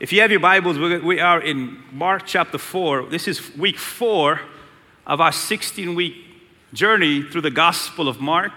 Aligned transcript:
If 0.00 0.14
you 0.14 0.22
have 0.22 0.30
your 0.30 0.40
Bibles, 0.40 0.78
we 0.78 1.20
are 1.20 1.42
in 1.42 1.76
Mark 1.92 2.22
chapter 2.24 2.56
4. 2.56 3.10
This 3.10 3.28
is 3.28 3.54
week 3.54 3.76
four 3.76 4.40
of 5.06 5.20
our 5.20 5.30
16 5.30 5.94
week 5.94 6.14
journey 6.72 7.22
through 7.22 7.42
the 7.42 7.50
Gospel 7.50 8.08
of 8.08 8.18
Mark. 8.18 8.52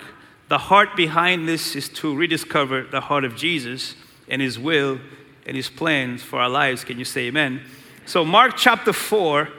The 0.47 0.57
heart 0.57 0.95
behind 0.95 1.45
this 1.45 1.75
is 1.75 1.89
to 1.89 2.15
rediscover 2.15 2.83
the 2.83 3.01
heart 3.01 3.25
of 3.25 3.35
Jesus 3.35 3.95
and 4.29 4.41
his 4.41 4.57
will 4.57 5.01
and 5.45 5.57
his 5.57 5.69
plans 5.69 6.23
for 6.23 6.39
our 6.39 6.47
lives. 6.47 6.85
Can 6.85 6.97
you 6.97 7.03
say 7.03 7.27
amen? 7.27 7.60
So, 8.05 8.23
Mark 8.23 8.54
chapter 8.55 8.94
4 8.94 9.50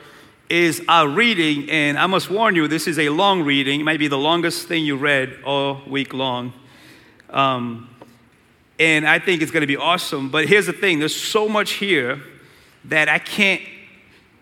is 0.49 0.83
our 0.89 1.07
reading, 1.07 1.69
and 1.69 1.99
I 1.99 2.07
must 2.07 2.31
warn 2.31 2.57
you, 2.57 2.67
this 2.67 2.87
is 2.87 2.99
a 2.99 3.11
long 3.11 3.43
reading. 3.43 3.81
It 3.81 3.85
might 3.85 3.99
be 3.99 4.09
the 4.09 4.17
longest 4.17 4.69
thing 4.69 4.87
you 4.87 4.97
read 4.97 5.39
all 5.45 5.83
week 5.87 6.15
long. 6.15 6.55
Um, 7.29 7.94
and 8.79 9.07
I 9.07 9.19
think 9.19 9.43
it's 9.43 9.51
going 9.51 9.63
to 9.63 9.67
be 9.67 9.77
awesome. 9.77 10.31
But 10.31 10.49
here's 10.49 10.67
the 10.67 10.73
thing: 10.73 10.99
there's 10.99 11.15
so 11.15 11.49
much 11.49 11.73
here 11.73 12.21
that 12.87 13.09
I 13.09 13.19
can't, 13.19 13.63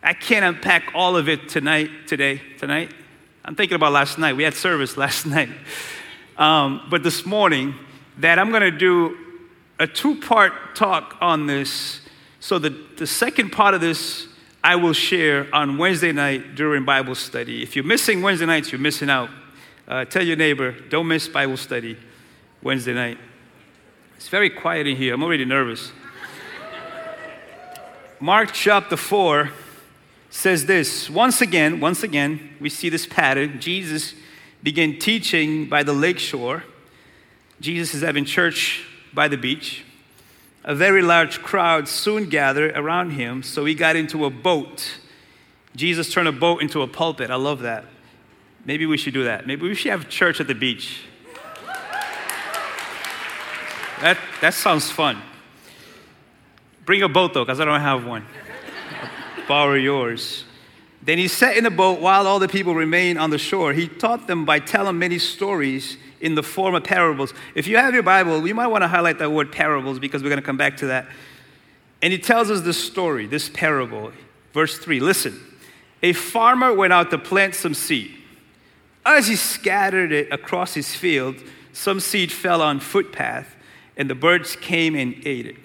I 0.03 0.15
can't 0.15 0.45
unpack 0.45 0.93
all 0.95 1.17
of 1.17 1.29
it 1.29 1.49
tonight. 1.49 1.91
Today, 2.07 2.41
tonight, 2.59 2.93
I'm 3.45 3.55
thinking 3.55 3.77
about 3.77 3.93
last 3.93 4.19
night. 4.19 4.37
We 4.37 4.43
had 4.43 4.55
service 4.55 4.97
last 4.97 5.27
night, 5.27 5.51
um, 6.37 6.87
but 6.91 7.03
this 7.03 7.27
morning, 7.27 7.75
that 8.19 8.39
I'm 8.39 8.51
going 8.51 8.63
to 8.63 8.71
do 8.71 9.17
a 9.79 9.87
two-part 9.87 10.75
talk 10.75 11.17
on 11.21 11.47
this. 11.47 12.01
So 12.41 12.59
the 12.59 12.71
the 12.97 13.07
second 13.07 13.51
part 13.51 13.75
of 13.75 13.81
this 13.81 14.29
I 14.65 14.77
will 14.77 14.93
share 14.93 15.53
on 15.53 15.77
Wednesday 15.77 16.13
night 16.13 16.55
during 16.55 16.85
Bible 16.85 17.17
study. 17.17 17.63
If 17.63 17.75
you're 17.75 17.85
missing 17.85 18.23
Wednesday 18.23 18.47
nights, 18.47 18.71
you're 18.71 18.81
missing 18.81 19.11
out. 19.11 19.29
Uh, 19.89 20.05
tell 20.05 20.23
your 20.23 20.37
neighbor, 20.37 20.71
don't 20.89 21.09
miss 21.09 21.27
Bible 21.27 21.57
study 21.57 21.97
Wednesday 22.63 22.95
night. 22.95 23.19
It's 24.23 24.29
very 24.29 24.51
quiet 24.51 24.87
in 24.87 24.97
here. 24.97 25.15
I'm 25.15 25.23
already 25.25 25.45
nervous. 25.45 25.91
Mark 28.21 28.53
chapter 28.53 28.97
4 28.97 29.51
says 30.31 30.65
this 30.67 31.11
Once 31.11 31.41
again, 31.41 31.81
once 31.81 32.05
again, 32.05 32.51
we 32.61 32.69
see 32.69 32.89
this 32.89 33.05
pattern. 33.05 33.61
Jesus 33.61 34.15
began 34.63 35.01
teaching 35.01 35.69
by 35.69 35.83
the 35.83 35.93
lake 35.93 36.21
shore. 36.21 36.63
Jesus 37.61 37.95
is 37.95 38.03
having 38.03 38.25
church 38.25 38.87
by 39.13 39.27
the 39.27 39.37
beach. 39.37 39.85
A 40.63 40.73
very 40.77 41.03
large 41.03 41.43
crowd 41.43 41.89
soon 41.89 42.29
gathered 42.29 42.79
around 42.79 43.11
him, 43.11 43.43
so 43.43 43.65
he 43.65 43.75
got 43.75 43.97
into 43.97 44.25
a 44.25 44.31
boat. 44.31 45.01
Jesus 45.75 46.13
turned 46.13 46.29
a 46.29 46.33
boat 46.33 46.63
into 46.63 46.83
a 46.83 46.87
pulpit. 46.87 47.33
I 47.33 47.35
love 47.35 47.59
that. 47.63 47.87
Maybe 48.65 48.87
we 48.87 48.99
should 48.99 49.15
do 49.15 49.25
that. 49.25 49.49
Maybe 49.49 49.63
we 49.67 49.75
should 49.75 49.91
have 49.91 50.09
church 50.09 50.41
at 50.41 50.47
the 50.47 50.55
beach. 50.55 51.07
That, 54.03 54.19
that 54.41 54.53
sounds 54.53 54.91
fun. 54.91 55.23
Bring 56.85 57.03
a 57.03 57.09
boat 57.09 57.35
though, 57.35 57.45
because 57.45 57.61
I 57.61 57.65
don't 57.65 57.81
have 57.81 58.05
one. 58.05 58.27
I'll 59.37 59.47
borrow 59.49 59.75
yours. 59.75 60.45
Then 61.01 61.19
he 61.19 61.29
sat 61.29 61.57
in 61.57 61.63
the 61.63 61.71
boat 61.71 62.01
while 62.01 62.27
all 62.27 62.41
the 62.41 62.49
people 62.49 62.75
remained 62.75 63.21
on 63.21 63.31
the 63.31 63.39
shore. 63.39 63.73
He 63.73 63.87
taught 63.87 64.27
them 64.27 64.45
by 64.45 64.59
telling 64.59 64.99
many 64.99 65.21
stories 65.21 65.99
in 66.21 66.35
the 66.35 66.43
form 66.43 66.75
of 66.75 66.83
parables. 66.83 67.33
If 67.55 67.69
you 67.69 67.77
have 67.77 67.95
your 67.95 68.03
Bible, 68.03 68.45
you 68.45 68.57
might 68.57 68.67
want 68.67 68.83
to 68.83 68.89
highlight 68.89 69.21
that 69.21 69.31
word 69.31 69.53
parables 69.53 70.01
because 70.01 70.21
we're 70.25 70.31
going 70.31 70.41
to 70.41 70.47
come 70.47 70.57
back 70.57 70.79
to 70.79 70.87
that. 70.87 71.07
And 72.03 72.13
he 72.13 72.19
tells 72.19 72.51
us 72.51 72.63
this 72.63 72.83
story, 72.83 73.27
this 73.27 73.49
parable. 73.51 74.13
Verse 74.53 74.79
3 74.79 74.99
Listen, 74.99 75.41
a 76.03 76.13
farmer 76.13 76.75
went 76.75 76.93
out 76.93 77.11
to 77.13 77.19
plant 77.19 77.55
some 77.55 77.75
seed. 77.75 78.17
As 79.07 79.29
he 79.29 79.37
scattered 79.37 80.11
it 80.11 80.33
across 80.33 80.75
his 80.75 80.93
field, 80.93 81.37
some 81.73 82.01
seed 82.01 82.33
fell 82.33 82.61
on 82.61 82.81
footpath 82.81 83.55
and 83.97 84.09
the 84.09 84.15
birds 84.15 84.57
came 84.57 84.95
and 84.95 85.15
ate 85.27 85.47
it. 85.47 85.57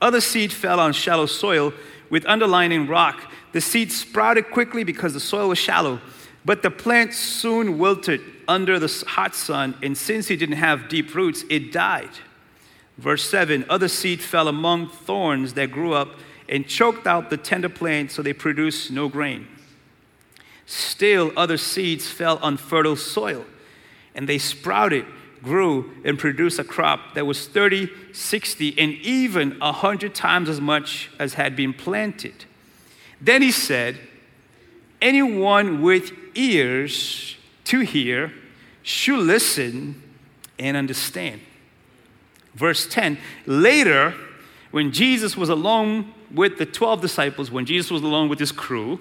Other 0.00 0.20
seed 0.20 0.52
fell 0.52 0.80
on 0.80 0.92
shallow 0.92 1.26
soil 1.26 1.72
with 2.08 2.24
underlying 2.26 2.86
rock. 2.86 3.30
The 3.52 3.60
seed 3.60 3.92
sprouted 3.92 4.50
quickly 4.50 4.84
because 4.84 5.14
the 5.14 5.20
soil 5.20 5.48
was 5.48 5.58
shallow, 5.58 6.00
but 6.44 6.62
the 6.62 6.70
plant 6.70 7.14
soon 7.14 7.78
wilted 7.78 8.20
under 8.48 8.78
the 8.78 9.04
hot 9.06 9.34
sun, 9.34 9.76
and 9.82 9.96
since 9.96 10.30
it 10.30 10.36
didn't 10.38 10.56
have 10.56 10.88
deep 10.88 11.14
roots, 11.14 11.44
it 11.48 11.70
died. 11.70 12.10
Verse 12.98 13.28
7 13.28 13.64
Other 13.68 13.88
seed 13.88 14.20
fell 14.20 14.48
among 14.48 14.88
thorns 14.88 15.54
that 15.54 15.70
grew 15.70 15.92
up 15.92 16.08
and 16.48 16.66
choked 16.66 17.06
out 17.06 17.30
the 17.30 17.36
tender 17.36 17.68
plant, 17.68 18.10
so 18.10 18.22
they 18.22 18.32
produced 18.32 18.90
no 18.90 19.08
grain. 19.08 19.46
Still, 20.66 21.32
other 21.36 21.56
seeds 21.56 22.08
fell 22.08 22.38
on 22.38 22.56
fertile 22.56 22.96
soil, 22.96 23.44
and 24.14 24.28
they 24.28 24.38
sprouted 24.38 25.04
grew 25.42 25.90
and 26.04 26.18
produced 26.18 26.58
a 26.58 26.64
crop 26.64 27.14
that 27.14 27.26
was 27.26 27.46
30, 27.46 27.88
60, 28.12 28.78
and 28.78 28.92
even 28.94 29.58
100 29.58 30.14
times 30.14 30.48
as 30.48 30.60
much 30.60 31.10
as 31.18 31.34
had 31.34 31.56
been 31.56 31.72
planted. 31.72 32.44
Then 33.20 33.42
he 33.42 33.50
said, 33.50 33.98
Anyone 35.00 35.82
with 35.82 36.12
ears 36.34 37.36
to 37.64 37.80
hear 37.80 38.32
should 38.82 39.20
listen 39.20 40.02
and 40.58 40.76
understand. 40.76 41.40
Verse 42.54 42.86
10 42.86 43.18
Later, 43.46 44.14
when 44.70 44.92
Jesus 44.92 45.36
was 45.36 45.48
alone 45.48 46.12
with 46.32 46.58
the 46.58 46.66
12 46.66 47.00
disciples, 47.00 47.50
when 47.50 47.66
Jesus 47.66 47.90
was 47.90 48.02
alone 48.02 48.28
with 48.28 48.38
his 48.38 48.52
crew, 48.52 49.00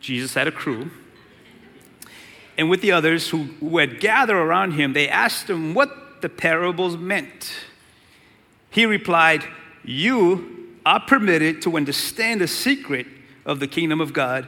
Jesus 0.00 0.34
had 0.34 0.46
a 0.46 0.52
crew 0.52 0.90
and 2.60 2.68
with 2.68 2.82
the 2.82 2.92
others 2.92 3.30
who, 3.30 3.44
who 3.58 3.78
had 3.78 4.00
gathered 4.00 4.36
around 4.36 4.72
him, 4.72 4.92
they 4.92 5.08
asked 5.08 5.48
him 5.48 5.72
what 5.72 6.20
the 6.20 6.28
parables 6.28 6.94
meant. 6.94 7.54
He 8.68 8.84
replied, 8.84 9.42
You 9.82 10.76
are 10.84 11.00
permitted 11.00 11.62
to 11.62 11.78
understand 11.78 12.42
the 12.42 12.46
secret 12.46 13.06
of 13.46 13.60
the 13.60 13.66
kingdom 13.66 13.98
of 13.98 14.12
God, 14.12 14.46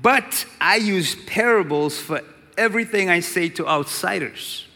but 0.00 0.46
I 0.60 0.76
use 0.76 1.16
parables 1.26 1.98
for 1.98 2.20
everything 2.56 3.10
I 3.10 3.18
say 3.18 3.48
to 3.48 3.66
outsiders, 3.66 4.68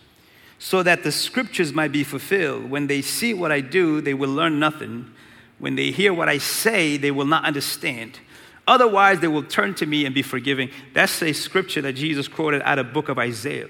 so 0.58 0.82
that 0.82 1.04
the 1.04 1.12
scriptures 1.12 1.72
might 1.72 1.92
be 1.92 2.02
fulfilled. 2.02 2.68
When 2.68 2.88
they 2.88 3.02
see 3.02 3.34
what 3.34 3.52
I 3.52 3.60
do, 3.60 4.00
they 4.00 4.14
will 4.14 4.30
learn 4.30 4.58
nothing. 4.58 5.12
When 5.60 5.76
they 5.76 5.92
hear 5.92 6.12
what 6.12 6.28
I 6.28 6.38
say, 6.38 6.96
they 6.96 7.12
will 7.12 7.24
not 7.24 7.44
understand. 7.44 8.18
Otherwise, 8.66 9.20
they 9.20 9.28
will 9.28 9.42
turn 9.42 9.74
to 9.74 9.86
me 9.86 10.06
and 10.06 10.14
be 10.14 10.22
forgiving. 10.22 10.70
That's 10.94 11.22
a 11.22 11.32
scripture 11.32 11.82
that 11.82 11.94
Jesus 11.94 12.28
quoted 12.28 12.62
out 12.62 12.78
of 12.78 12.86
the 12.86 12.92
book 12.92 13.08
of 13.08 13.18
Isaiah. 13.18 13.68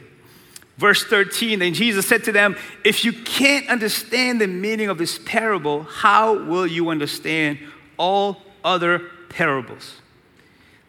Verse 0.77 1.05
13, 1.05 1.61
then 1.61 1.75
Jesus 1.75 2.07
said 2.07 2.25
to 2.25 2.33
them, 2.33 2.57
If 2.85 3.05
you 3.05 3.13
can't 3.13 3.69
understand 3.69 4.41
the 4.41 4.49
meaning 4.49 4.89
of 4.89 4.99
this 4.99 5.19
parable, 5.25 5.85
how 5.85 6.45
will 6.45 6.67
you 6.67 6.91
understand 6.91 7.59
all 7.97 8.43
other 8.65 9.03
parables? 9.29 10.01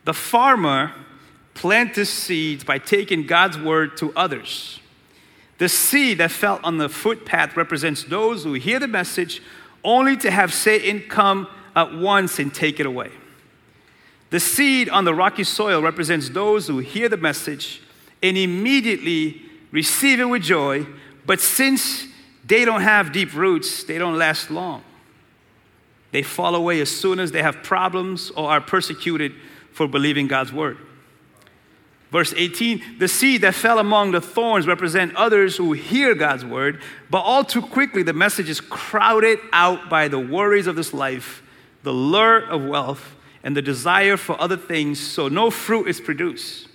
The 0.05 0.13
farmer 0.13 0.91
planted 1.53 2.05
seeds 2.05 2.63
by 2.63 2.79
taking 2.79 3.25
God's 3.25 3.57
word 3.57 3.97
to 3.97 4.11
others. 4.15 4.79
The 5.57 5.69
seed 5.69 6.17
that 6.17 6.31
fell 6.31 6.59
on 6.63 6.77
the 6.77 6.89
footpath 6.89 7.55
represents 7.55 8.03
those 8.03 8.44
who 8.44 8.53
hear 8.53 8.79
the 8.79 8.88
message 8.88 9.41
only 9.83 10.17
to 10.17 10.31
have 10.31 10.53
Satan 10.53 11.01
come 11.07 11.47
at 11.75 11.94
once 11.94 12.39
and 12.39 12.53
take 12.53 12.79
it 12.79 12.85
away. 12.85 13.11
The 14.35 14.41
seed 14.41 14.90
on 14.90 15.06
the 15.06 15.13
rocky 15.13 15.46
soil 15.46 15.81
represents 15.81 16.28
those 16.28 16.68
who 16.68 16.79
hear 16.79 17.07
the 17.07 17.16
message 17.16 17.81
and 18.22 18.38
immediately 18.38 19.41
receive 19.72 20.19
it 20.19 20.25
with 20.25 20.41
joy, 20.41 20.85
but 21.25 21.40
since 21.40 22.06
they 22.44 22.66
don't 22.66 22.81
have 22.81 23.13
deep 23.13 23.34
roots, 23.34 23.85
they 23.85 23.97
don't 23.97 24.18
last 24.18 24.51
long. 24.51 24.84
They 26.12 26.22
fall 26.22 26.53
away 26.53 26.81
as 26.81 26.90
soon 26.90 27.22
as 27.22 27.31
they 27.31 27.41
have 27.41 27.63
problems 27.63 28.29
or 28.31 28.50
are 28.50 28.59
persecuted 28.59 29.31
for 29.72 29.88
believing 29.88 30.28
God's 30.28 30.51
word. 30.51 30.79
Verse 32.12 32.34
18 32.35 32.97
the 33.00 33.07
seed 33.07 33.40
that 33.40 33.56
fell 33.56 33.79
among 33.79 34.12
the 34.12 34.19
thorns 34.19 34.68
represent 34.68 35.16
others 35.16 35.56
who 35.56 35.72
hear 35.72 36.13
God's 36.13 36.44
word, 36.44 36.81
but 37.09 37.22
all 37.22 37.45
too 37.45 37.62
quickly 37.62 38.03
the 38.03 38.12
message 38.12 38.50
is 38.50 38.59
crowded 38.59 39.40
out 39.53 39.90
by 39.90 40.09
the 40.09 40.19
worries 40.19 40.68
of 40.68 40.75
this 40.75 40.94
life, 40.94 41.41
the 41.84 41.94
lure 41.94 42.39
of 42.39 42.65
wealth, 42.65 43.14
and 43.45 43.56
the 43.56 43.62
desire 43.62 44.18
for 44.18 44.42
other 44.42 44.57
things, 44.57 45.00
so 45.00 45.30
no 45.30 45.51
fruit 45.51 45.88
is 45.88 46.01
produced. 46.01 46.68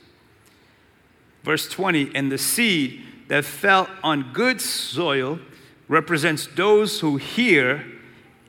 Verse 1.43 1.69
20, 1.69 2.13
and 2.15 2.31
the 2.31 2.39
seed 2.39 3.03
that 3.27 3.45
fell 3.45 3.89
on 4.05 4.33
good 4.33 4.61
soil 4.61 5.41
represents 5.89 6.49
those 6.55 7.01
who 7.01 7.17
hear 7.17 7.85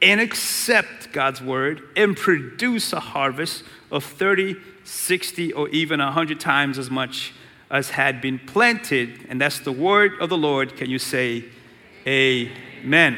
and 0.03 0.21
accept 0.21 1.11
God's 1.11 1.41
word 1.41 1.81
and 1.95 2.15
produce 2.15 2.93
a 2.93 2.99
harvest 2.99 3.63
of 3.91 4.03
30, 4.03 4.55
60, 4.83 5.53
or 5.53 5.67
even 5.69 5.99
100 5.99 6.39
times 6.39 6.77
as 6.77 6.91
much 6.91 7.33
as 7.71 7.89
had 7.89 8.21
been 8.21 8.37
planted. 8.37 9.25
And 9.29 9.41
that's 9.41 9.59
the 9.59 9.71
word 9.71 10.13
of 10.19 10.29
the 10.29 10.37
Lord. 10.37 10.75
Can 10.75 10.91
you 10.91 10.99
say, 10.99 11.45
Amen? 12.05 13.17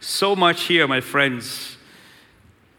So 0.00 0.36
much 0.36 0.64
here, 0.64 0.86
my 0.86 1.00
friends. 1.00 1.78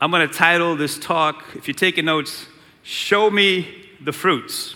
I'm 0.04 0.12
going 0.12 0.28
to 0.28 0.34
title 0.34 0.76
this 0.76 1.00
talk, 1.00 1.46
if 1.56 1.66
you're 1.66 1.74
taking 1.74 2.04
notes, 2.04 2.46
Show 2.82 3.32
Me 3.32 3.88
the 4.02 4.12
Fruits. 4.12 4.76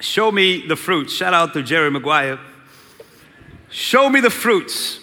Show 0.00 0.32
Me 0.32 0.66
the 0.66 0.74
Fruits. 0.74 1.12
Shout 1.12 1.32
out 1.32 1.52
to 1.52 1.62
Jerry 1.62 1.88
Maguire. 1.88 2.40
Show 3.70 4.10
me 4.10 4.18
the 4.18 4.28
fruits. 4.28 4.98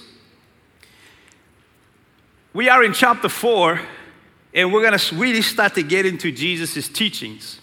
we 2.53 2.67
are 2.67 2.83
in 2.83 2.91
chapter 2.91 3.29
4, 3.29 3.79
and 4.53 4.73
we're 4.73 4.81
going 4.81 4.99
to 4.99 5.15
really 5.15 5.41
start 5.41 5.73
to 5.75 5.83
get 5.83 6.05
into 6.05 6.29
Jesus' 6.29 6.89
teachings. 6.89 7.61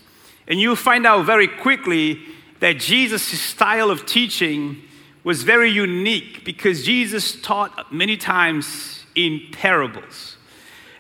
And 0.49 0.59
you'll 0.59 0.75
find 0.75 1.07
out 1.07 1.27
very 1.27 1.49
quickly 1.49 2.19
that 2.61 2.79
Jesus' 2.79 3.39
style 3.39 3.91
of 3.91 4.07
teaching 4.07 4.81
was 5.23 5.43
very 5.43 5.69
unique 5.69 6.47
because 6.47 6.83
Jesus 6.83 7.39
taught 7.43 7.93
many 7.93 8.17
times 8.17 9.05
in 9.15 9.43
parables. 9.53 10.39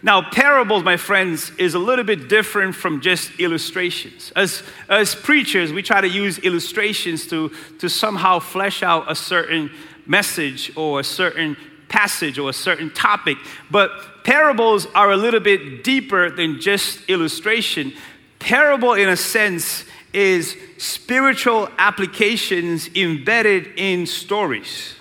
Now, 0.04 0.28
parables, 0.30 0.82
my 0.82 0.96
friends, 0.96 1.52
is 1.58 1.74
a 1.74 1.78
little 1.78 2.04
bit 2.04 2.28
different 2.28 2.74
from 2.74 3.00
just 3.00 3.30
illustrations. 3.38 4.32
As, 4.34 4.64
as 4.88 5.14
preachers, 5.14 5.72
we 5.72 5.80
try 5.82 6.00
to 6.00 6.08
use 6.08 6.38
illustrations 6.40 7.26
to, 7.28 7.52
to 7.78 7.88
somehow 7.88 8.40
flesh 8.40 8.82
out 8.82 9.10
a 9.10 9.14
certain 9.14 9.70
message 10.04 10.72
or 10.76 10.98
a 10.98 11.04
certain 11.04 11.56
passage 11.88 12.38
or 12.38 12.50
a 12.50 12.52
certain 12.52 12.90
topic. 12.90 13.36
But 13.70 14.24
parables 14.24 14.86
are 14.94 15.12
a 15.12 15.16
little 15.16 15.38
bit 15.38 15.84
deeper 15.84 16.30
than 16.30 16.60
just 16.60 17.08
illustration. 17.08 17.92
Parable, 18.40 18.94
in 18.94 19.08
a 19.08 19.16
sense, 19.16 19.84
is 20.12 20.56
spiritual 20.78 21.68
applications 21.78 22.88
embedded 22.96 23.68
in 23.76 24.06
stories, 24.06 24.96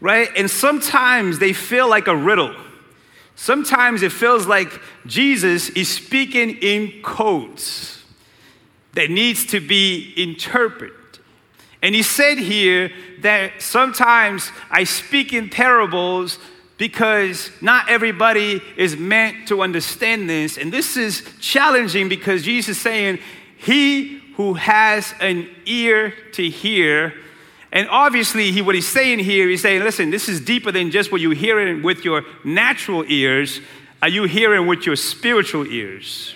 right? 0.00 0.30
And 0.36 0.50
sometimes 0.50 1.38
they 1.38 1.52
feel 1.52 1.88
like 1.88 2.06
a 2.06 2.16
riddle. 2.16 2.54
Sometimes 3.40 4.02
it 4.02 4.10
feels 4.10 4.48
like 4.48 4.80
Jesus 5.06 5.68
is 5.68 5.88
speaking 5.88 6.56
in 6.60 7.00
codes 7.02 8.02
that 8.94 9.10
needs 9.10 9.46
to 9.46 9.60
be 9.60 10.12
interpreted. 10.16 10.96
And 11.80 11.94
he 11.94 12.02
said 12.02 12.38
here 12.38 12.90
that 13.20 13.62
sometimes 13.62 14.50
I 14.72 14.82
speak 14.82 15.32
in 15.32 15.50
parables 15.50 16.40
because 16.78 17.52
not 17.60 17.88
everybody 17.88 18.60
is 18.76 18.96
meant 18.96 19.46
to 19.46 19.62
understand 19.62 20.28
this. 20.28 20.58
And 20.58 20.72
this 20.72 20.96
is 20.96 21.22
challenging 21.38 22.08
because 22.08 22.42
Jesus 22.42 22.76
is 22.76 22.82
saying, 22.82 23.20
He 23.56 24.20
who 24.34 24.54
has 24.54 25.14
an 25.20 25.48
ear 25.64 26.12
to 26.32 26.50
hear, 26.50 27.14
and 27.70 27.88
obviously, 27.90 28.50
he, 28.50 28.62
what 28.62 28.74
he's 28.74 28.88
saying 28.88 29.18
here, 29.18 29.48
he's 29.48 29.62
saying, 29.62 29.82
listen, 29.82 30.10
this 30.10 30.28
is 30.28 30.40
deeper 30.40 30.72
than 30.72 30.90
just 30.90 31.12
what 31.12 31.20
you're 31.20 31.34
hearing 31.34 31.82
with 31.82 32.04
your 32.04 32.24
natural 32.44 33.04
ears. 33.06 33.60
Are 34.00 34.08
you 34.08 34.24
hearing 34.24 34.66
with 34.66 34.86
your 34.86 34.96
spiritual 34.96 35.66
ears? 35.66 36.34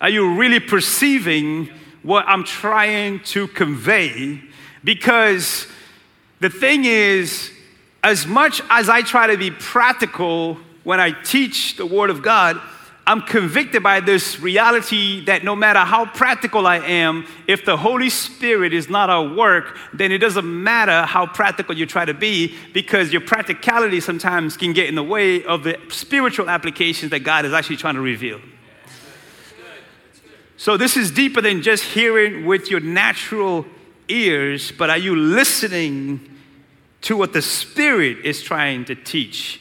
Are 0.00 0.08
you 0.08 0.34
really 0.34 0.60
perceiving 0.60 1.68
what 2.02 2.24
I'm 2.26 2.44
trying 2.44 3.20
to 3.24 3.48
convey? 3.48 4.40
Because 4.82 5.66
the 6.40 6.48
thing 6.50 6.84
is, 6.84 7.50
as 8.02 8.26
much 8.26 8.62
as 8.70 8.88
I 8.88 9.02
try 9.02 9.28
to 9.28 9.36
be 9.36 9.50
practical 9.50 10.58
when 10.84 10.98
I 10.98 11.10
teach 11.10 11.76
the 11.76 11.86
Word 11.86 12.10
of 12.10 12.22
God, 12.22 12.60
I'm 13.06 13.22
convicted 13.22 13.82
by 13.82 14.00
this 14.00 14.38
reality 14.38 15.24
that 15.24 15.42
no 15.42 15.56
matter 15.56 15.80
how 15.80 16.06
practical 16.06 16.66
I 16.66 16.78
am, 16.78 17.26
if 17.48 17.64
the 17.64 17.76
Holy 17.76 18.08
Spirit 18.08 18.72
is 18.72 18.88
not 18.88 19.10
at 19.10 19.36
work, 19.36 19.76
then 19.92 20.12
it 20.12 20.18
doesn't 20.18 20.46
matter 20.46 21.02
how 21.02 21.26
practical 21.26 21.76
you 21.76 21.84
try 21.84 22.04
to 22.04 22.14
be 22.14 22.54
because 22.72 23.12
your 23.12 23.22
practicality 23.22 24.00
sometimes 24.00 24.56
can 24.56 24.72
get 24.72 24.88
in 24.88 24.94
the 24.94 25.02
way 25.02 25.42
of 25.44 25.64
the 25.64 25.78
spiritual 25.88 26.48
applications 26.48 27.10
that 27.10 27.20
God 27.20 27.44
is 27.44 27.52
actually 27.52 27.76
trying 27.76 27.96
to 27.96 28.00
reveal. 28.00 28.40
So, 30.56 30.76
this 30.76 30.96
is 30.96 31.10
deeper 31.10 31.40
than 31.40 31.60
just 31.60 31.82
hearing 31.82 32.46
with 32.46 32.70
your 32.70 32.78
natural 32.78 33.66
ears, 34.08 34.70
but 34.70 34.90
are 34.90 34.98
you 34.98 35.16
listening 35.16 36.32
to 37.02 37.16
what 37.16 37.32
the 37.32 37.42
Spirit 37.42 38.18
is 38.24 38.42
trying 38.42 38.84
to 38.86 38.94
teach. 38.94 39.60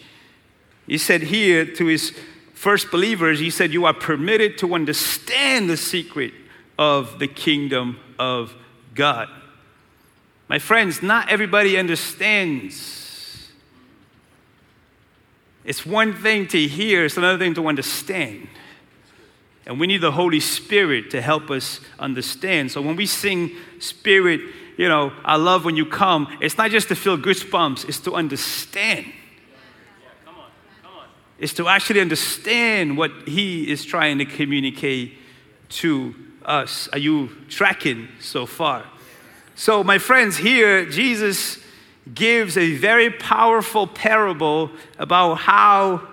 He 0.88 0.98
said 0.98 1.24
here 1.24 1.66
to 1.66 1.86
his 1.86 2.14
first 2.62 2.92
believers, 2.92 3.40
he 3.40 3.50
said, 3.50 3.74
You 3.74 3.86
are 3.86 3.94
permitted 3.94 4.60
to 4.60 4.76
understand 4.76 5.68
the 5.68 5.76
secret 5.76 6.32
of 6.78 7.18
the 7.18 7.28
kingdom 7.28 8.00
of 8.20 8.54
God. 8.94 9.28
My 10.48 10.60
friends, 10.60 11.02
not 11.02 11.30
everybody 11.30 11.76
understands. 11.76 13.50
It's 15.66 15.88
one 15.88 16.14
thing 16.14 16.48
to 16.50 16.68
hear, 16.68 17.06
it's 17.06 17.18
another 17.18 17.40
thing 17.40 17.56
to 17.56 17.68
understand. 17.68 18.48
And 19.66 19.80
we 19.80 19.88
need 19.88 20.02
the 20.02 20.12
Holy 20.12 20.40
Spirit 20.40 21.10
to 21.12 21.22
help 21.22 21.50
us 21.50 21.80
understand. 21.98 22.72
So 22.72 22.82
when 22.82 22.96
we 22.96 23.08
sing 23.08 23.56
Spirit, 23.80 24.42
you 24.78 24.88
know, 24.88 25.14
I 25.26 25.38
love 25.38 25.66
when 25.66 25.76
you 25.76 25.86
come. 25.88 26.38
It's 26.42 26.58
not 26.58 26.70
just 26.70 26.90
to 26.90 26.96
feel 26.96 27.18
goosebumps, 27.18 27.90
it's 27.90 28.00
to 28.02 28.14
understand. 28.14 29.14
It's 31.42 31.54
to 31.54 31.68
actually 31.68 32.02
understand 32.02 32.98
what 32.98 33.12
He 33.28 33.70
is 33.70 33.84
trying 33.84 34.20
to 34.20 34.26
communicate 34.26 35.18
to 35.70 36.14
us. 36.46 36.88
Are 36.94 37.00
you 37.00 37.30
tracking 37.50 38.10
so 38.20 38.46
far? 38.46 38.86
So, 39.56 39.84
my 39.84 39.98
friends, 39.98 40.38
here, 40.38 40.86
Jesus 40.86 41.58
gives 42.14 42.58
a 42.58 42.76
very 42.76 43.10
powerful 43.10 43.88
parable 43.88 44.70
about 45.00 45.40
how 45.40 46.08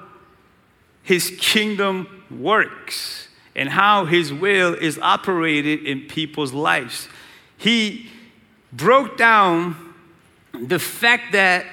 His 1.03 1.37
kingdom 1.39 2.25
works 2.31 3.29
and 3.55 3.69
how 3.69 4.07
His 4.07 4.33
will 4.33 4.73
is 4.73 4.99
operated 4.99 5.85
in 5.85 6.09
people's 6.09 6.55
lives. 6.55 7.07
He 7.59 8.09
broke 8.73 9.19
down 9.19 9.77
the 10.55 10.79
fact 10.79 11.33
that 11.33 11.67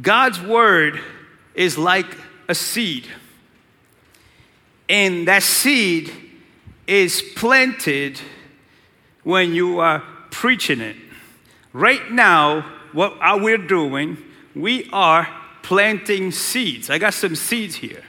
God's 0.00 0.40
word 0.40 1.00
is 1.54 1.78
like 1.78 2.16
a 2.52 2.54
seed. 2.54 3.08
And 4.88 5.26
that 5.26 5.42
seed 5.42 6.12
is 6.86 7.22
planted 7.34 8.20
when 9.24 9.54
you 9.54 9.80
are 9.80 10.02
preaching 10.30 10.80
it. 10.80 10.96
Right 11.72 12.12
now, 12.12 12.60
what 12.92 13.14
are 13.20 13.40
we're 13.40 13.66
doing, 13.66 14.18
we 14.54 14.88
are 14.92 15.26
planting 15.62 16.30
seeds. 16.30 16.90
I 16.90 16.98
got 16.98 17.14
some 17.14 17.34
seeds 17.34 17.74
here, 17.74 18.04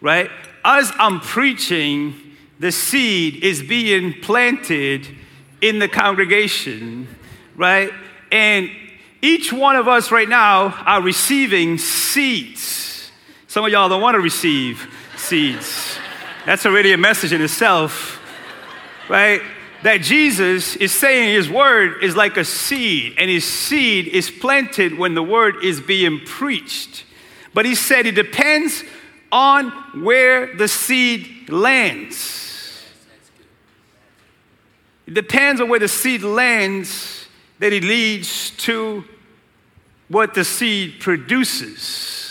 right? 0.00 0.30
As 0.64 0.90
I'm 0.98 1.20
preaching, 1.20 2.14
the 2.58 2.72
seed 2.72 3.44
is 3.44 3.62
being 3.62 4.14
planted 4.20 5.06
in 5.60 5.78
the 5.78 5.88
congregation 5.88 7.06
right? 7.56 7.92
And 8.30 8.70
each 9.20 9.52
one 9.52 9.76
of 9.76 9.88
us 9.88 10.10
right 10.10 10.28
now 10.28 10.68
are 10.86 11.02
receiving 11.02 11.78
seeds. 11.78 12.91
Some 13.52 13.66
of 13.66 13.70
y'all 13.70 13.90
don't 13.90 14.00
want 14.00 14.14
to 14.14 14.20
receive 14.20 14.90
seeds. 15.18 15.98
That's 16.46 16.64
already 16.64 16.94
a 16.94 16.96
message 16.96 17.34
in 17.34 17.42
itself, 17.42 18.18
right? 19.10 19.42
That 19.82 20.00
Jesus 20.00 20.74
is 20.76 20.90
saying 20.90 21.34
his 21.34 21.50
word 21.50 22.02
is 22.02 22.16
like 22.16 22.38
a 22.38 22.46
seed, 22.46 23.16
and 23.18 23.28
his 23.28 23.44
seed 23.44 24.08
is 24.08 24.30
planted 24.30 24.96
when 24.96 25.12
the 25.12 25.22
word 25.22 25.62
is 25.62 25.82
being 25.82 26.20
preached. 26.20 27.04
But 27.52 27.66
he 27.66 27.74
said 27.74 28.06
it 28.06 28.14
depends 28.14 28.84
on 29.30 29.68
where 30.02 30.56
the 30.56 30.66
seed 30.66 31.50
lands. 31.50 32.86
It 35.06 35.12
depends 35.12 35.60
on 35.60 35.68
where 35.68 35.78
the 35.78 35.88
seed 35.88 36.22
lands 36.22 37.28
that 37.58 37.74
it 37.74 37.84
leads 37.84 38.48
to 38.64 39.04
what 40.08 40.32
the 40.32 40.42
seed 40.42 41.00
produces. 41.00 42.21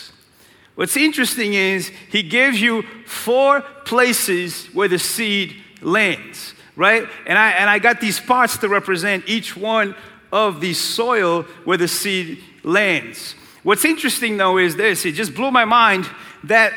What's 0.76 0.98
interesting 0.98 1.54
is 1.54 1.92
he 2.10 2.24
gives 2.24 2.62
you 2.62 2.84
four 3.06 3.62
places 3.86 4.68
where 4.68 4.88
the 4.88 5.00
seed 5.00 5.56
lands, 5.82 6.54
right? 6.76 7.08
And 7.28 7.38
I, 7.38 7.52
and 7.52 7.70
I 7.70 7.80
got 7.80 8.00
these 8.02 8.20
parts 8.20 8.58
to 8.60 8.70
represent 8.70 9.26
each 9.28 9.56
one 9.56 9.96
of 10.32 10.62
the 10.62 10.74
soil 10.74 11.44
where 11.66 11.78
the 11.78 11.88
seed 11.88 12.42
lands. 12.64 13.36
What's 13.64 13.86
interesting 13.86 14.38
though 14.38 14.58
is 14.58 14.76
this 14.76 15.06
it 15.06 15.12
just 15.12 15.36
blew 15.36 15.52
my 15.52 15.66
mind 15.66 16.10
that 16.46 16.74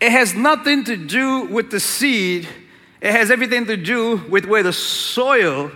it 0.00 0.12
has 0.12 0.34
nothing 0.34 0.84
to 0.84 0.96
do 0.96 1.46
with 1.46 1.70
the 1.70 1.80
seed, 1.80 2.46
it 3.00 3.12
has 3.12 3.30
everything 3.30 3.64
to 3.66 3.76
do 3.76 4.16
with 4.28 4.44
where 4.44 4.62
the 4.62 4.72
soil 4.72 5.70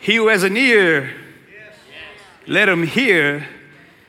He 0.00 0.16
who 0.16 0.28
has 0.28 0.42
an 0.42 0.56
ear, 0.56 1.12
let 2.46 2.68
him 2.68 2.86
hear, 2.86 3.46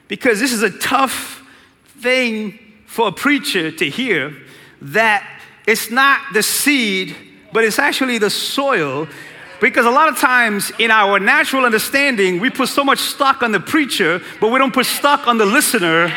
because 0.08 0.40
this 0.40 0.52
is 0.52 0.64
a 0.64 0.72
tough 0.80 1.44
thing 2.00 2.58
for 2.86 3.08
a 3.10 3.12
preacher 3.12 3.72
to 3.72 3.90
hear 3.90 4.36
that 4.82 5.42
it's 5.68 5.92
not 5.92 6.20
the 6.34 6.42
seed, 6.44 7.16
but 7.54 7.64
it's 7.64 7.80
actually 7.80 8.18
the 8.18 8.30
soil. 8.30 9.08
Because 9.60 9.86
a 9.86 9.92
lot 9.92 10.10
of 10.10 10.18
times 10.18 10.72
in 10.80 10.90
our 10.90 11.20
natural 11.20 11.66
understanding, 11.66 12.40
we 12.40 12.50
put 12.50 12.68
so 12.68 12.84
much 12.84 12.98
stock 12.98 13.44
on 13.44 13.52
the 13.52 13.60
preacher, 13.60 14.20
but 14.40 14.52
we 14.52 14.58
don't 14.58 14.74
put 14.74 14.88
stock 14.88 15.28
on 15.28 15.38
the 15.38 15.46
listener. 15.46 16.12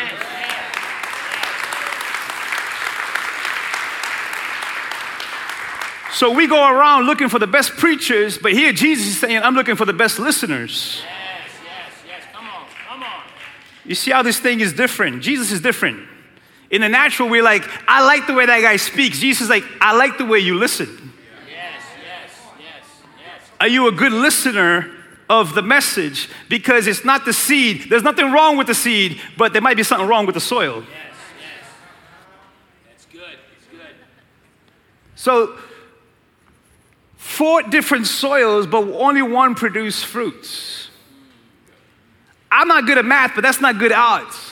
So 6.11 6.31
we 6.31 6.47
go 6.47 6.67
around 6.67 7.05
looking 7.05 7.27
for 7.27 7.39
the 7.39 7.45
best 7.45 7.73
preachers, 7.77 8.37
but 8.37 8.53
here 8.53 8.71
Jesus 8.71 9.05
is 9.07 9.19
saying, 9.19 9.43
I'm 9.43 9.53
looking 9.53 9.75
for 9.75 9.85
the 9.85 9.93
best 9.93 10.17
listeners. 10.17 11.01
Yes, 11.03 11.51
yes, 11.63 11.91
yes, 12.07 12.23
come 12.33 12.47
on. 13.03 13.21
You 13.85 13.95
see 13.95 14.11
how 14.11 14.23
this 14.23 14.39
thing 14.39 14.61
is 14.61 14.73
different? 14.73 15.21
Jesus 15.21 15.51
is 15.51 15.61
different. 15.61 16.07
In 16.71 16.81
the 16.81 16.89
natural, 16.89 17.29
we're 17.29 17.43
like, 17.43 17.63
I 17.87 18.05
like 18.05 18.25
the 18.27 18.33
way 18.33 18.45
that 18.45 18.61
guy 18.61 18.77
speaks. 18.77 19.19
Jesus 19.19 19.43
is 19.43 19.49
like, 19.49 19.63
I 19.79 19.95
like 19.95 20.17
the 20.17 20.25
way 20.25 20.39
you 20.39 20.55
listen. 20.55 20.87
Yes, 21.47 21.83
yes, 22.03 22.41
yes, 22.59 23.01
yes. 23.19 23.49
Are 23.61 23.67
you 23.67 23.87
a 23.87 23.91
good 23.91 24.11
listener 24.11 24.91
of 25.29 25.53
the 25.53 25.61
message? 25.61 26.27
Because 26.49 26.87
it's 26.87 27.05
not 27.05 27.23
the 27.25 27.33
seed. 27.33 27.85
There's 27.89 28.03
nothing 28.03 28.31
wrong 28.31 28.57
with 28.57 28.67
the 28.67 28.73
seed, 28.73 29.21
but 29.37 29.53
there 29.53 29.61
might 29.61 29.77
be 29.77 29.83
something 29.83 30.07
wrong 30.07 30.25
with 30.25 30.33
the 30.33 30.41
soil. 30.41 30.81
Yes, 30.81 30.89
yes. 31.39 31.69
That's 32.89 33.05
good. 33.05 33.37
It's 33.57 33.67
good. 33.71 33.95
So, 35.15 35.55
four 37.15 37.61
different 37.61 38.07
soils, 38.07 38.65
but 38.65 38.79
only 38.79 39.21
one 39.21 39.53
produced 39.53 40.07
fruits. 40.07 40.84
I'm 42.55 42.69
not 42.69 42.85
good 42.85 42.97
at 42.97 43.03
math, 43.03 43.33
but 43.35 43.41
that's 43.41 43.59
not 43.59 43.77
good 43.77 43.91
odds. 43.91 44.51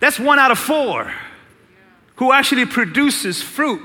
That's 0.00 0.18
one 0.18 0.38
out 0.38 0.50
of 0.50 0.58
four 0.58 1.12
who 2.16 2.32
actually 2.32 2.66
produces 2.66 3.40
fruit. 3.40 3.80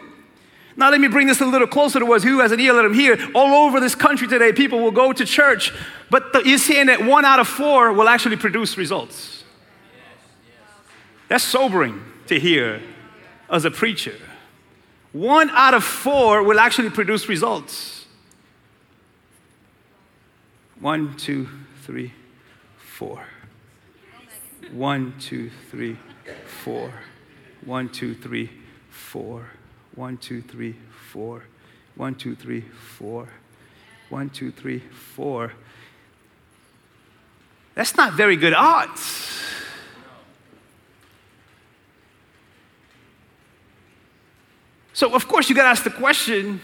Now, 0.75 0.89
let 0.89 1.00
me 1.00 1.08
bring 1.08 1.27
this 1.27 1.39
a 1.39 1.46
little 1.46 1.68
closer 1.68 2.00
to 2.00 2.13
us. 2.13 2.24
Who 2.24 2.39
has 2.39 2.51
an 2.51 2.60
ear, 2.60 2.74
let 2.74 2.84
him 2.84 2.96
hear. 2.96 3.20
All 3.36 3.68
over 3.68 3.80
this 3.80 3.94
country 3.94 4.27
today, 4.27 4.51
people 4.51 4.80
will 4.80 4.92
go 4.92 5.13
to 5.13 5.24
church, 5.24 5.72
but 6.10 6.34
the, 6.34 6.42
you're 6.44 6.58
saying 6.58 6.88
that 6.88 7.06
one 7.06 7.25
out 7.25 7.39
of 7.39 7.48
four 7.48 7.94
will 7.94 8.10
actually 8.10 8.38
produce 8.38 8.75
results. 8.75 9.44
That's 11.30 11.44
sobering 11.44 12.03
to 12.25 12.39
hear 12.39 12.82
as 13.51 13.65
a 13.65 13.72
preacher. 13.72 14.15
One 15.12 15.51
out 15.51 15.75
of 15.75 15.84
four 15.84 16.42
will 16.42 16.60
actually 16.60 16.89
produce 16.89 17.30
results. 17.30 18.08
One, 20.80 21.15
two, 21.18 21.48
three, 21.84 22.13
four. 22.94 23.24
One, 24.72 25.16
two, 25.20 25.50
three, 25.72 25.98
four. 26.64 26.94
One, 27.66 27.90
two, 27.90 28.14
three, 28.14 28.52
four. 28.90 29.50
One, 29.96 30.18
two, 30.18 30.42
three, 30.44 30.76
four. 31.10 31.44
One, 31.96 32.16
two, 32.16 32.36
three, 32.36 32.62
four. 32.62 33.30
One, 34.10 34.30
two, 34.30 34.52
three, 34.52 34.80
four. 34.80 35.54
That's 37.74 37.98
not 37.98 38.14
very 38.14 38.36
good 38.36 38.54
odds. 38.54 39.42
So, 44.94 45.16
of 45.16 45.28
course, 45.28 45.50
you 45.50 45.56
got 45.56 45.64
to 45.64 45.70
ask 45.70 45.84
the 45.84 45.90
question 45.90 46.62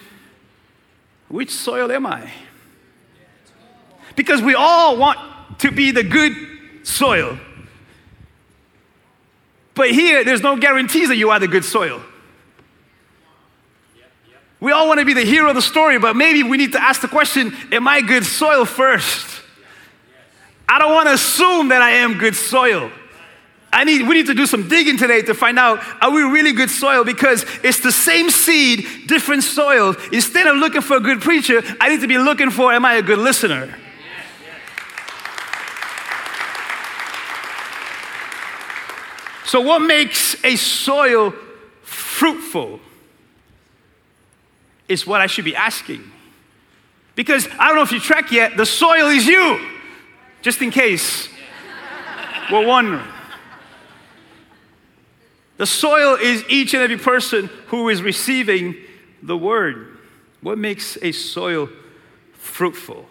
which 1.28 1.50
soil 1.50 1.92
am 1.92 2.06
I? 2.06 2.32
Because 4.16 4.42
we 4.42 4.54
all 4.54 4.98
want 4.98 5.39
to 5.60 5.72
be 5.72 5.92
the 5.92 6.04
good 6.04 6.34
soil. 6.84 7.38
But 9.76 9.92
here, 9.92 10.26
there's 10.26 10.42
no 10.42 10.58
guarantees 10.58 11.08
that 11.08 11.16
you 11.16 11.30
are 11.30 11.40
the 11.40 11.48
good 11.48 11.64
soil. 11.64 12.02
We 14.60 14.74
all 14.74 14.88
want 14.88 15.00
to 15.00 15.06
be 15.06 15.14
the 15.14 15.24
hero 15.24 15.50
of 15.50 15.56
the 15.56 15.62
story, 15.62 16.00
but 16.00 16.18
maybe 16.18 16.44
we 16.44 16.58
need 16.58 16.74
to 16.74 16.82
ask 16.82 17.02
the 17.02 17.08
question 17.08 17.56
Am 17.72 17.88
I 17.88 18.02
good 18.02 18.26
soil 18.26 18.66
first? 18.66 19.42
I 20.68 20.80
don't 20.80 20.94
want 20.94 21.08
to 21.08 21.14
assume 21.14 21.70
that 21.70 21.82
I 21.82 21.92
am 21.92 22.18
good 22.18 22.36
soil. 22.36 22.92
I 23.72 23.84
need, 23.84 24.08
we 24.08 24.16
need 24.16 24.26
to 24.28 24.34
do 24.34 24.46
some 24.46 24.68
digging 24.68 24.98
today 24.98 25.22
to 25.22 25.34
find 25.34 25.58
out 25.58 25.80
are 26.02 26.12
we 26.12 26.24
really 26.24 26.54
good 26.54 26.70
soil? 26.70 27.04
Because 27.04 27.46
it's 27.64 27.80
the 27.80 27.92
same 27.92 28.30
seed, 28.30 28.86
different 29.08 29.44
soil. 29.44 29.96
Instead 30.12 30.48
of 30.48 30.58
looking 30.58 30.82
for 30.82 30.98
a 30.98 31.00
good 31.00 31.22
preacher, 31.22 31.62
I 31.80 31.90
need 31.90 32.02
to 32.02 32.08
be 32.08 32.18
looking 32.18 32.50
for 32.50 32.74
am 32.74 32.84
I 32.84 32.96
a 32.96 33.02
good 33.02 33.20
listener? 33.20 33.74
So, 39.50 39.62
what 39.62 39.80
makes 39.80 40.36
a 40.46 40.56
soil 40.58 41.34
fruitful 41.82 42.80
is 44.88 45.08
what 45.08 45.22
I 45.22 45.26
should 45.26 45.44
be 45.44 45.56
asking. 45.56 46.04
Because 47.16 47.48
I 47.58 47.66
don't 47.66 47.78
know 47.78 47.82
if 47.82 47.92
you 47.92 48.00
track 48.00 48.32
yet, 48.32 48.58
the 48.58 48.66
soil 48.68 49.08
is 49.08 49.26
you, 49.26 49.60
just 50.44 50.62
in 50.62 50.70
case 50.70 51.30
we're 52.52 52.64
wondering. 52.64 53.08
The 55.58 55.66
soil 55.66 56.14
is 56.14 56.44
each 56.48 56.76
and 56.76 56.84
every 56.84 57.00
person 57.00 57.48
who 57.70 57.90
is 57.90 58.04
receiving 58.04 58.76
the 59.24 59.36
word. 59.36 59.98
What 60.42 60.60
makes 60.60 60.96
a 61.02 61.12
soil 61.12 61.70
fruitful? 62.34 63.08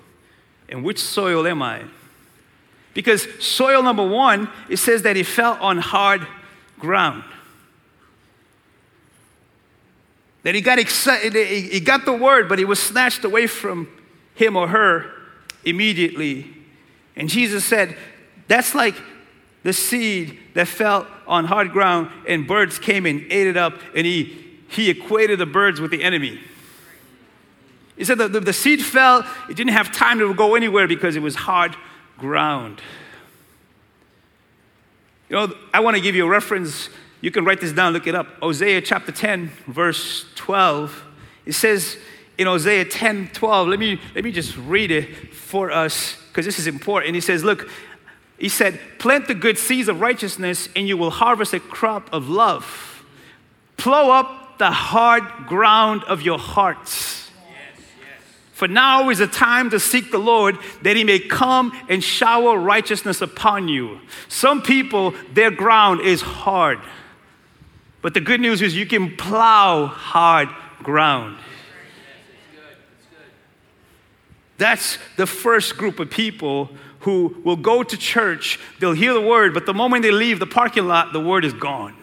And 0.69 0.85
which 0.85 1.01
soil 1.01 1.49
am 1.49 1.63
I? 1.63 1.83
Because 2.99 3.29
soil 3.39 3.81
number 3.81 4.05
one, 4.05 4.51
it 4.69 4.79
says 4.79 5.03
that 5.03 5.17
it 5.17 5.25
fell 5.25 5.57
on 5.61 5.79
hard 5.79 6.27
ground. 6.81 7.23
That 10.43 10.57
he 10.57 10.61
got 10.61 10.81
excited, 10.81 11.33
he 11.33 11.79
got 11.79 12.05
the 12.05 12.13
word, 12.13 12.49
but 12.49 12.59
he 12.59 12.65
was 12.65 12.81
snatched 12.81 13.25
away 13.25 13.47
from 13.47 13.87
him 14.35 14.57
or 14.57 14.67
her 14.67 15.13
immediately. 15.65 16.53
And 17.15 17.29
Jesus 17.29 17.65
said, 17.65 17.97
That's 18.49 18.75
like 18.75 18.97
the 19.63 19.73
seed 19.73 20.37
that 20.55 20.67
fell 20.67 21.07
on 21.25 21.45
hard 21.45 21.71
ground, 21.71 22.11
and 22.27 22.49
birds 22.49 22.81
came 22.81 23.07
and 23.07 23.21
ate 23.31 23.47
it 23.47 23.57
up, 23.57 23.75
and 23.95 24.09
he, 24.09 24.59
he 24.71 24.91
equated 24.91 25.39
the 25.39 25.47
birds 25.47 25.81
with 25.81 25.93
the 25.93 26.03
enemy. 26.03 26.41
He 27.97 28.05
said 28.05 28.19
that 28.19 28.33
the, 28.33 28.41
the 28.41 28.53
seed 28.53 28.83
fell, 28.83 29.25
it 29.49 29.55
didn't 29.55 29.75
have 29.75 29.93
time 29.93 30.19
to 30.19 30.35
go 30.35 30.57
anywhere 30.57 30.89
because 30.89 31.15
it 31.15 31.23
was 31.23 31.37
hard 31.37 31.77
ground. 32.19 32.83
You 35.29 35.37
know, 35.37 35.55
I 35.73 35.81
want 35.81 35.97
to 35.97 36.03
give 36.03 36.15
you 36.15 36.27
a 36.27 36.29
reference. 36.29 36.89
You 37.21 37.31
can 37.31 37.45
write 37.45 37.61
this 37.61 37.73
down, 37.73 37.93
look 37.93 38.07
it 38.07 38.15
up. 38.15 38.27
Hosea 38.41 38.83
chapter 38.83 39.13
10, 39.13 39.51
verse 39.67 40.27
12. 40.35 41.05
It 41.47 41.53
says 41.53 41.97
in 42.37 42.47
Hosea 42.47 42.85
10, 42.87 43.31
12, 43.33 43.69
let 43.69 43.79
me, 43.79 44.01
let 44.15 44.25
me 44.25 44.33
just 44.33 44.57
read 44.57 44.91
it 44.91 45.35
for 45.35 45.71
us 45.71 46.17
because 46.29 46.45
this 46.45 46.59
is 46.59 46.67
important. 46.67 47.15
He 47.15 47.21
says, 47.21 47.43
Look, 47.43 47.69
he 48.39 48.49
said, 48.49 48.79
plant 48.99 49.27
the 49.27 49.35
good 49.35 49.59
seeds 49.59 49.89
of 49.89 50.01
righteousness 50.01 50.69
and 50.77 50.87
you 50.87 50.97
will 50.97 51.11
harvest 51.11 51.53
a 51.53 51.61
crop 51.61 52.09
of 52.13 52.29
love. 52.29 53.05
Plow 53.77 54.11
up 54.11 54.59
the 54.59 54.71
hard 54.71 55.25
ground 55.47 56.05
of 56.05 56.23
your 56.23 56.39
hearts 56.39 57.28
for 58.59 58.67
now 58.67 59.09
is 59.09 59.19
the 59.19 59.29
time 59.29 59.71
to 59.71 59.79
seek 59.79 60.11
the 60.11 60.19
Lord 60.19 60.59
that 60.83 60.97
he 60.97 61.05
may 61.05 61.21
come 61.21 61.71
and 61.89 62.03
shower 62.03 62.59
righteousness 62.59 63.23
upon 63.23 63.69
you. 63.69 64.01
Some 64.27 64.63
people, 64.63 65.15
their 65.33 65.53
ground 65.53 66.01
is 66.01 66.23
hard. 66.23 66.81
But 68.03 68.15
the 68.15 68.21
good 68.21 68.41
news 68.41 68.61
is 68.61 68.75
you 68.75 68.85
can 68.85 69.17
plow 69.17 69.87
hard 69.87 70.49
ground. 70.83 71.39
That's 74.57 74.99
the 75.17 75.27
first 75.29 75.77
group 75.77 76.01
of 76.01 76.11
people 76.11 76.69
who 77.03 77.41
will 77.45 77.55
go 77.55 77.85
to 77.85 77.97
church, 77.97 78.59
they'll 78.81 78.93
hear 78.93 79.15
the 79.15 79.21
word, 79.21 79.55
but 79.55 79.67
the 79.67 79.75
moment 79.75 80.03
they 80.03 80.11
leave 80.11 80.41
the 80.41 80.47
parking 80.47 80.89
lot, 80.89 81.13
the 81.13 81.21
word 81.21 81.45
is 81.45 81.53
gone 81.53 81.95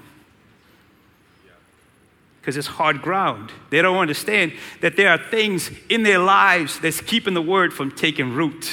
because 2.46 2.58
it's 2.58 2.68
hard 2.68 3.02
ground. 3.02 3.52
They 3.72 3.82
don't 3.82 3.98
understand 3.98 4.54
that 4.82 4.96
there 4.98 5.10
are 5.10 5.18
things 5.18 5.72
in 5.90 6.04
their 6.04 6.20
lives 6.20 6.80
that's 6.80 7.02
keeping 7.02 7.34
the 7.34 7.42
word 7.42 7.74
from 7.74 7.90
taking 7.90 8.36
root. 8.36 8.70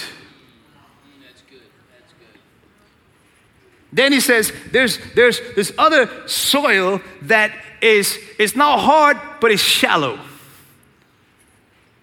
That's 1.23 1.41
good. 1.49 1.62
That's 1.91 2.12
good. 2.12 2.38
Then 3.91 4.12
he 4.12 4.21
says 4.21 4.52
there's, 4.73 4.99
there's 5.14 5.41
this 5.57 5.73
other 5.79 6.11
soil 6.29 7.00
that 7.23 7.50
is 7.81 8.19
it's 8.38 8.55
not 8.55 8.81
hard, 8.81 9.19
but 9.41 9.50
it's 9.50 9.62
shallow. 9.62 10.21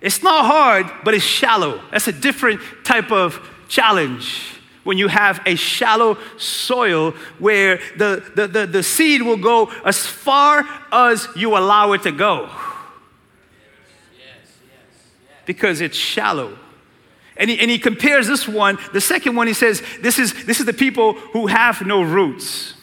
It's 0.01 0.23
not 0.23 0.47
hard, 0.47 0.91
but 1.03 1.13
it's 1.13 1.23
shallow. 1.23 1.83
That's 1.91 2.07
a 2.07 2.11
different 2.11 2.61
type 2.83 3.11
of 3.11 3.47
challenge 3.67 4.58
when 4.83 4.97
you 4.97 5.07
have 5.07 5.41
a 5.45 5.55
shallow 5.55 6.17
soil 6.37 7.11
where 7.37 7.79
the, 7.97 8.23
the, 8.35 8.47
the, 8.47 8.65
the, 8.65 8.83
seed 8.83 9.21
will 9.21 9.37
go 9.37 9.71
as 9.85 10.05
far 10.05 10.67
as 10.91 11.27
you 11.35 11.57
allow 11.57 11.91
it 11.93 12.03
to 12.03 12.11
go. 12.11 12.49
Because 15.45 15.81
it's 15.81 15.97
shallow. 15.97 16.57
And 17.35 17.49
he, 17.49 17.59
and 17.59 17.71
he 17.71 17.79
compares 17.79 18.27
this 18.27 18.47
one, 18.47 18.77
the 18.93 19.01
second 19.01 19.35
one, 19.35 19.47
he 19.47 19.53
says, 19.53 19.81
this 20.01 20.19
is, 20.19 20.45
this 20.45 20.59
is 20.59 20.65
the 20.65 20.73
people 20.73 21.13
who 21.13 21.47
have 21.47 21.85
no 21.85 22.01
roots. 22.01 22.73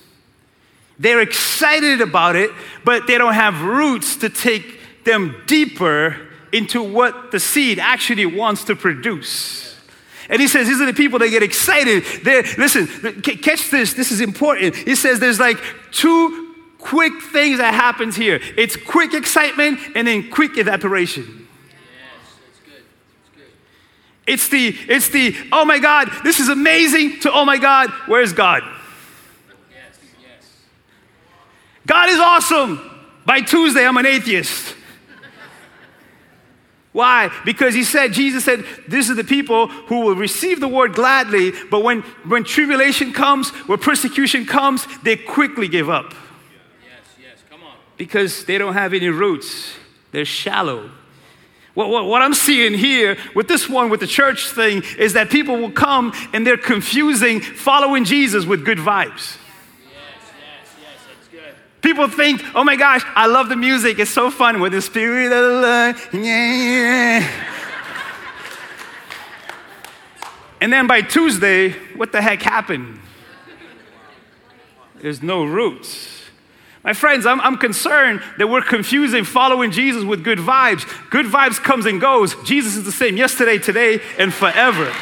They're 0.99 1.21
excited 1.21 2.01
about 2.01 2.37
it, 2.37 2.51
but 2.85 3.07
they 3.07 3.19
don't 3.19 3.35
have 3.35 3.63
roots 3.63 4.17
to 4.17 4.31
take 4.31 5.05
them 5.05 5.43
deeper 5.47 6.17
into 6.53 6.83
what 6.83 7.33
the 7.33 7.41
seed 7.41 7.79
actually 7.79 8.27
wants 8.27 8.65
to 8.65 8.75
produce. 8.75 9.66
And 10.29 10.41
he 10.41 10.49
says, 10.49 10.67
these 10.67 10.81
are 10.81 10.87
the 10.87 10.93
people 10.93 11.19
that 11.21 11.29
get 11.29 11.43
excited. 11.43 12.05
They're, 12.25 12.43
listen, 12.59 12.87
catch 13.23 13.71
this. 13.71 13.95
This 13.95 14.11
is 14.11 14.21
important. 14.21 14.75
He 14.75 14.95
says 14.95 15.21
there's 15.21 15.41
like 15.41 15.59
two 15.93 16.55
quick 16.79 17.13
things 17.21 17.59
that 17.59 17.75
happens 17.75 18.17
here. 18.17 18.41
It's 18.57 18.77
quick 18.77 19.15
excitement 19.15 19.81
and 19.95 20.07
then 20.07 20.31
quick 20.31 20.57
evaporation. 20.57 21.49
Yes, 21.69 22.35
that's 22.45 22.61
good. 22.61 22.85
That's 23.25 23.37
good. 23.37 24.33
It's 24.33 24.49
the, 24.49 24.93
it's 24.93 25.09
the, 25.09 25.37
oh 25.53 25.65
my 25.65 25.79
God, 25.79 26.11
this 26.23 26.39
is 26.39 26.49
amazing, 26.49 27.21
to 27.21 27.33
oh 27.33 27.45
my 27.45 27.59
God, 27.59 27.91
where's 28.07 28.33
God? 28.33 28.63
Yes, 29.71 29.99
yes. 30.23 30.53
God 31.87 32.09
is 32.09 32.19
awesome. 32.19 32.91
By 33.25 33.41
Tuesday, 33.41 33.85
I'm 33.85 33.97
an 33.97 34.07
atheist. 34.07 34.76
Why? 36.97 37.31
Because 37.45 37.75
he 37.75 37.85
said, 37.85 38.15
Jesus 38.15 38.43
said, 38.43 38.65
this 38.89 39.11
is 39.11 39.17
the 39.17 39.23
people 39.23 39.67
who 39.67 40.01
will 40.01 40.15
receive 40.15 40.61
the 40.61 40.67
word 40.67 40.95
gladly, 40.95 41.53
but 41.71 41.85
when, 41.85 42.01
when 42.25 42.43
tribulation 42.43 43.13
comes, 43.13 43.51
when 43.69 43.79
persecution 43.79 44.47
comes, 44.47 44.87
they 45.03 45.15
quickly 45.15 45.69
give 45.69 45.91
up 45.91 46.15
Yes, 46.83 47.05
yes. 47.21 47.39
Come 47.51 47.63
on. 47.65 47.75
because 47.99 48.47
they 48.47 48.57
don't 48.57 48.73
have 48.73 48.95
any 48.95 49.11
roots. 49.11 49.75
They're 50.13 50.25
shallow. 50.25 50.91
What, 51.75 51.91
what, 51.91 52.07
what 52.07 52.23
I'm 52.23 52.33
seeing 52.33 52.73
here 52.73 53.19
with 53.35 53.47
this 53.47 53.69
one, 53.69 53.91
with 53.91 54.01
the 54.01 54.07
church 54.07 54.49
thing, 54.49 54.83
is 54.99 55.13
that 55.13 55.29
people 55.29 55.59
will 55.59 55.73
come 55.73 56.15
and 56.33 56.47
they're 56.47 56.57
confusing 56.57 57.43
following 57.43 58.05
Jesus 58.07 58.47
with 58.47 58.65
good 58.65 58.79
vibes. 58.79 59.37
People 61.87 62.09
think, 62.09 62.43
oh 62.57 62.65
my 62.65 62.75
gosh, 62.75 63.03
I 63.15 63.27
love 63.27 63.49
the 63.49 63.55
music. 63.55 64.01
It's 64.01 64.11
so 64.11 64.29
fun 64.29 64.59
with 64.59 64.73
the 64.73 64.83
spirit 64.83 65.31
of. 65.31 65.97
Yeah, 66.13 66.21
yeah. 66.21 67.45
And 70.61 70.73
then 70.73 70.89
by 70.89 71.03
Tuesday, 71.03 71.71
what 71.95 72.11
the 72.11 72.21
heck 72.21 72.43
happened? 72.43 72.99
There's 75.01 75.23
no 75.23 75.45
roots. 75.45 76.25
My 76.83 76.93
friends, 76.93 77.25
I'm, 77.25 77.41
I'm 77.41 77.57
concerned 77.57 78.21
that 78.39 78.49
we're 78.49 78.63
confusing 78.63 79.23
following 79.23 79.71
Jesus 79.71 80.03
with 80.03 80.25
good 80.25 80.41
vibes. 80.41 80.85
Good 81.11 81.27
vibes 81.27 81.63
comes 81.63 81.87
and 81.87 82.01
goes. 82.01 82.35
Jesus 82.43 82.75
is 82.75 82.83
the 82.83 82.91
same 82.91 83.17
yesterday, 83.17 83.59
today, 83.59 84.01
and 84.19 84.35
forever. 84.35 84.93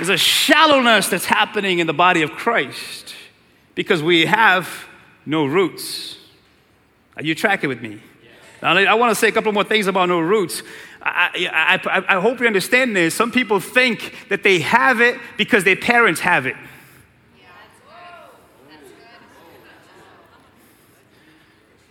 There's 0.00 0.08
a 0.08 0.16
shallowness 0.16 1.10
that's 1.10 1.26
happening 1.26 1.78
in 1.78 1.86
the 1.86 1.92
body 1.92 2.22
of 2.22 2.30
Christ 2.30 3.14
because 3.74 4.02
we 4.02 4.24
have 4.24 4.86
no 5.26 5.44
roots. 5.44 6.16
Are 7.18 7.22
you 7.22 7.34
tracking 7.34 7.68
with 7.68 7.82
me? 7.82 8.00
Now, 8.62 8.78
I 8.78 8.94
want 8.94 9.10
to 9.10 9.14
say 9.14 9.28
a 9.28 9.32
couple 9.32 9.52
more 9.52 9.62
things 9.62 9.88
about 9.88 10.08
no 10.08 10.18
roots. 10.18 10.62
I, 11.02 11.50
I, 11.52 11.98
I, 11.98 12.16
I 12.16 12.20
hope 12.20 12.40
you 12.40 12.46
understand 12.46 12.96
this. 12.96 13.14
Some 13.14 13.30
people 13.30 13.60
think 13.60 14.14
that 14.30 14.42
they 14.42 14.60
have 14.60 15.02
it 15.02 15.20
because 15.36 15.64
their 15.64 15.76
parents 15.76 16.20
have 16.20 16.46
it. 16.46 16.56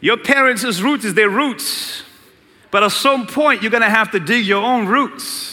Your 0.02 0.18
parents' 0.18 0.82
roots 0.82 1.06
is 1.06 1.14
their 1.14 1.30
roots. 1.30 2.02
But 2.72 2.82
at 2.82 2.92
some 2.92 3.28
point, 3.28 3.62
you're 3.62 3.70
going 3.70 3.84
to 3.84 3.90
have 3.92 4.10
to 4.14 4.20
dig 4.20 4.48
your 4.48 4.64
own 4.64 4.88
roots. 4.88 5.49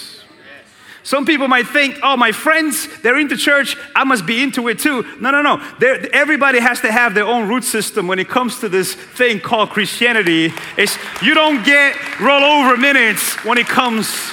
Some 1.06 1.24
people 1.24 1.46
might 1.46 1.68
think, 1.68 2.00
oh, 2.02 2.16
my 2.16 2.32
friends, 2.32 2.88
they're 3.02 3.16
into 3.16 3.36
church, 3.36 3.76
I 3.94 4.02
must 4.02 4.26
be 4.26 4.42
into 4.42 4.66
it 4.66 4.80
too. 4.80 5.04
No, 5.20 5.30
no, 5.30 5.40
no. 5.40 5.64
They're, 5.78 6.12
everybody 6.12 6.58
has 6.58 6.80
to 6.80 6.90
have 6.90 7.14
their 7.14 7.26
own 7.26 7.48
root 7.48 7.62
system 7.62 8.08
when 8.08 8.18
it 8.18 8.28
comes 8.28 8.58
to 8.58 8.68
this 8.68 8.94
thing 8.94 9.38
called 9.38 9.70
Christianity. 9.70 10.52
It's, 10.76 10.98
you 11.22 11.32
don't 11.34 11.64
get 11.64 11.94
rollover 12.16 12.76
minutes 12.76 13.36
when 13.44 13.56
it 13.56 13.68
comes 13.68 14.32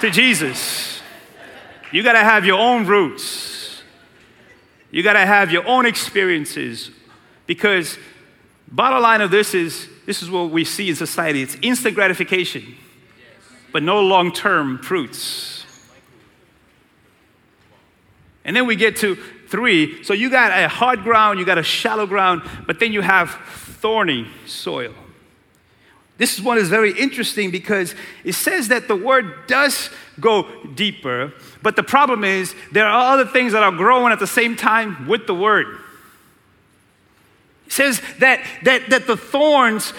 to 0.00 0.10
Jesus. 0.10 1.00
You 1.92 2.02
got 2.02 2.14
to 2.14 2.24
have 2.24 2.44
your 2.44 2.58
own 2.58 2.84
roots. 2.84 3.84
You 4.90 5.04
got 5.04 5.12
to 5.12 5.24
have 5.24 5.52
your 5.52 5.64
own 5.68 5.86
experiences 5.86 6.90
because 7.46 7.98
bottom 8.66 9.00
line 9.00 9.20
of 9.20 9.30
this 9.30 9.54
is 9.54 9.88
this 10.06 10.24
is 10.24 10.28
what 10.28 10.50
we 10.50 10.64
see 10.64 10.88
in 10.88 10.96
society. 10.96 11.40
It's 11.40 11.56
instant 11.62 11.94
gratification 11.94 12.74
but 13.72 13.82
no 13.82 14.00
long 14.00 14.32
term 14.32 14.78
fruits. 14.78 15.64
And 18.44 18.54
then 18.54 18.66
we 18.66 18.76
get 18.76 18.96
to 18.98 19.16
three. 19.48 20.02
So 20.04 20.14
you 20.14 20.30
got 20.30 20.56
a 20.56 20.68
hard 20.68 21.02
ground, 21.02 21.38
you 21.38 21.44
got 21.44 21.58
a 21.58 21.62
shallow 21.62 22.06
ground, 22.06 22.42
but 22.66 22.78
then 22.80 22.92
you 22.92 23.00
have 23.00 23.30
thorny 23.80 24.28
soil. 24.46 24.94
This 26.18 26.38
is 26.38 26.42
one 26.42 26.56
is 26.56 26.70
very 26.70 26.98
interesting 26.98 27.50
because 27.50 27.94
it 28.24 28.32
says 28.32 28.68
that 28.68 28.88
the 28.88 28.96
word 28.96 29.46
does 29.46 29.90
go 30.18 30.46
deeper, 30.74 31.32
but 31.62 31.76
the 31.76 31.82
problem 31.82 32.24
is 32.24 32.54
there 32.72 32.86
are 32.86 33.12
other 33.12 33.26
things 33.30 33.52
that 33.52 33.62
are 33.62 33.72
growing 33.72 34.12
at 34.12 34.18
the 34.18 34.26
same 34.26 34.56
time 34.56 35.06
with 35.06 35.26
the 35.26 35.34
word. 35.34 35.66
It 37.66 37.72
says 37.72 38.00
that, 38.20 38.42
that, 38.62 38.88
that 38.88 39.06
the 39.06 39.16
thorns 39.16 39.92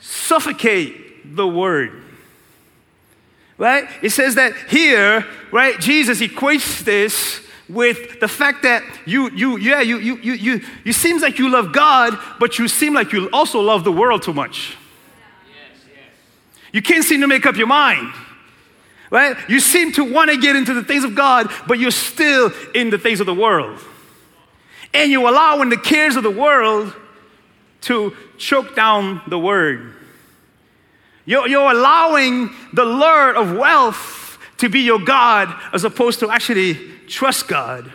suffocate 0.00 1.34
the 1.34 1.48
word 1.48 2.03
right? 3.58 3.88
It 4.02 4.10
says 4.10 4.34
that 4.34 4.54
here, 4.68 5.26
right, 5.52 5.78
Jesus 5.78 6.20
equates 6.20 6.84
this 6.84 7.40
with 7.68 8.20
the 8.20 8.28
fact 8.28 8.62
that 8.62 8.82
you, 9.06 9.30
you, 9.30 9.56
yeah, 9.56 9.80
you, 9.80 9.98
you, 9.98 10.16
you, 10.16 10.32
you, 10.34 10.60
you 10.84 10.92
seems 10.92 11.22
like 11.22 11.38
you 11.38 11.48
love 11.48 11.72
God, 11.72 12.18
but 12.38 12.58
you 12.58 12.68
seem 12.68 12.92
like 12.92 13.12
you 13.12 13.28
also 13.32 13.60
love 13.60 13.84
the 13.84 13.92
world 13.92 14.22
too 14.22 14.34
much. 14.34 14.76
Yes, 15.48 15.80
yes. 15.88 16.04
You 16.72 16.82
can't 16.82 17.04
seem 17.04 17.20
to 17.22 17.26
make 17.26 17.46
up 17.46 17.56
your 17.56 17.66
mind. 17.66 18.12
Right? 19.10 19.36
You 19.48 19.60
seem 19.60 19.92
to 19.92 20.04
want 20.04 20.30
to 20.30 20.36
get 20.36 20.56
into 20.56 20.74
the 20.74 20.82
things 20.82 21.04
of 21.04 21.14
God, 21.14 21.50
but 21.68 21.78
you're 21.78 21.92
still 21.92 22.50
in 22.74 22.90
the 22.90 22.98
things 22.98 23.20
of 23.20 23.26
the 23.26 23.34
world. 23.34 23.78
And 24.92 25.10
you're 25.10 25.28
allowing 25.28 25.68
the 25.68 25.76
cares 25.76 26.16
of 26.16 26.22
the 26.22 26.30
world 26.30 26.92
to 27.82 28.16
choke 28.38 28.74
down 28.74 29.22
the 29.28 29.38
word. 29.38 29.94
You're, 31.26 31.48
you're 31.48 31.70
allowing 31.70 32.50
the 32.72 32.84
lure 32.84 33.34
of 33.34 33.56
wealth 33.56 34.38
to 34.58 34.68
be 34.68 34.80
your 34.80 34.98
God 34.98 35.54
as 35.72 35.84
opposed 35.84 36.20
to 36.20 36.30
actually 36.30 36.74
trust 37.06 37.48
God. 37.48 37.90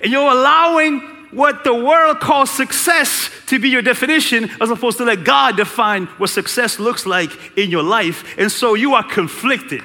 And 0.00 0.12
you're 0.12 0.30
allowing 0.30 1.00
what 1.30 1.64
the 1.64 1.74
world 1.74 2.20
calls 2.20 2.50
success 2.50 3.30
to 3.46 3.58
be 3.58 3.68
your 3.68 3.82
definition 3.82 4.50
as 4.60 4.70
opposed 4.70 4.98
to 4.98 5.04
let 5.04 5.24
God 5.24 5.56
define 5.56 6.06
what 6.18 6.30
success 6.30 6.78
looks 6.78 7.04
like 7.04 7.58
in 7.58 7.70
your 7.70 7.82
life. 7.82 8.38
And 8.38 8.50
so 8.50 8.74
you 8.74 8.94
are 8.94 9.02
conflicted. 9.02 9.82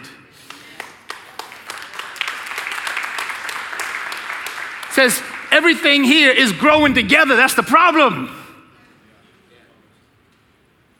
It 4.90 4.94
says 4.94 5.22
everything 5.52 6.04
here 6.04 6.32
is 6.32 6.52
growing 6.52 6.94
together. 6.94 7.36
That's 7.36 7.56
the 7.56 7.64
problem. 7.64 8.43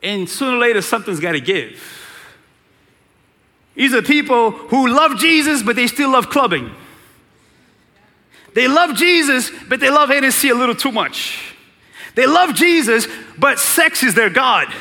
And 0.04 0.30
sooner 0.30 0.58
or 0.58 0.60
later, 0.60 0.82
something's 0.82 1.20
got 1.20 1.32
to 1.32 1.42
give. 1.42 1.82
These 3.74 3.94
are 3.94 4.04
people 4.04 4.52
who 4.52 4.88
love 4.90 5.18
Jesus, 5.18 5.64
but 5.64 5.76
they 5.76 5.88
still 5.88 6.12
love 6.12 6.30
clubbing. 6.30 6.70
They 8.54 8.68
love 8.68 8.96
Jesus, 8.96 9.50
but 9.68 9.80
they 9.80 9.90
love 9.90 10.10
Hennessy 10.10 10.50
a 10.50 10.56
little 10.56 10.76
too 10.76 10.92
much. 10.92 11.56
They 12.14 12.28
love 12.28 12.54
Jesus, 12.54 13.08
but 13.40 13.58
sex 13.58 14.04
is 14.04 14.14
their 14.14 14.30
God. 14.30 14.72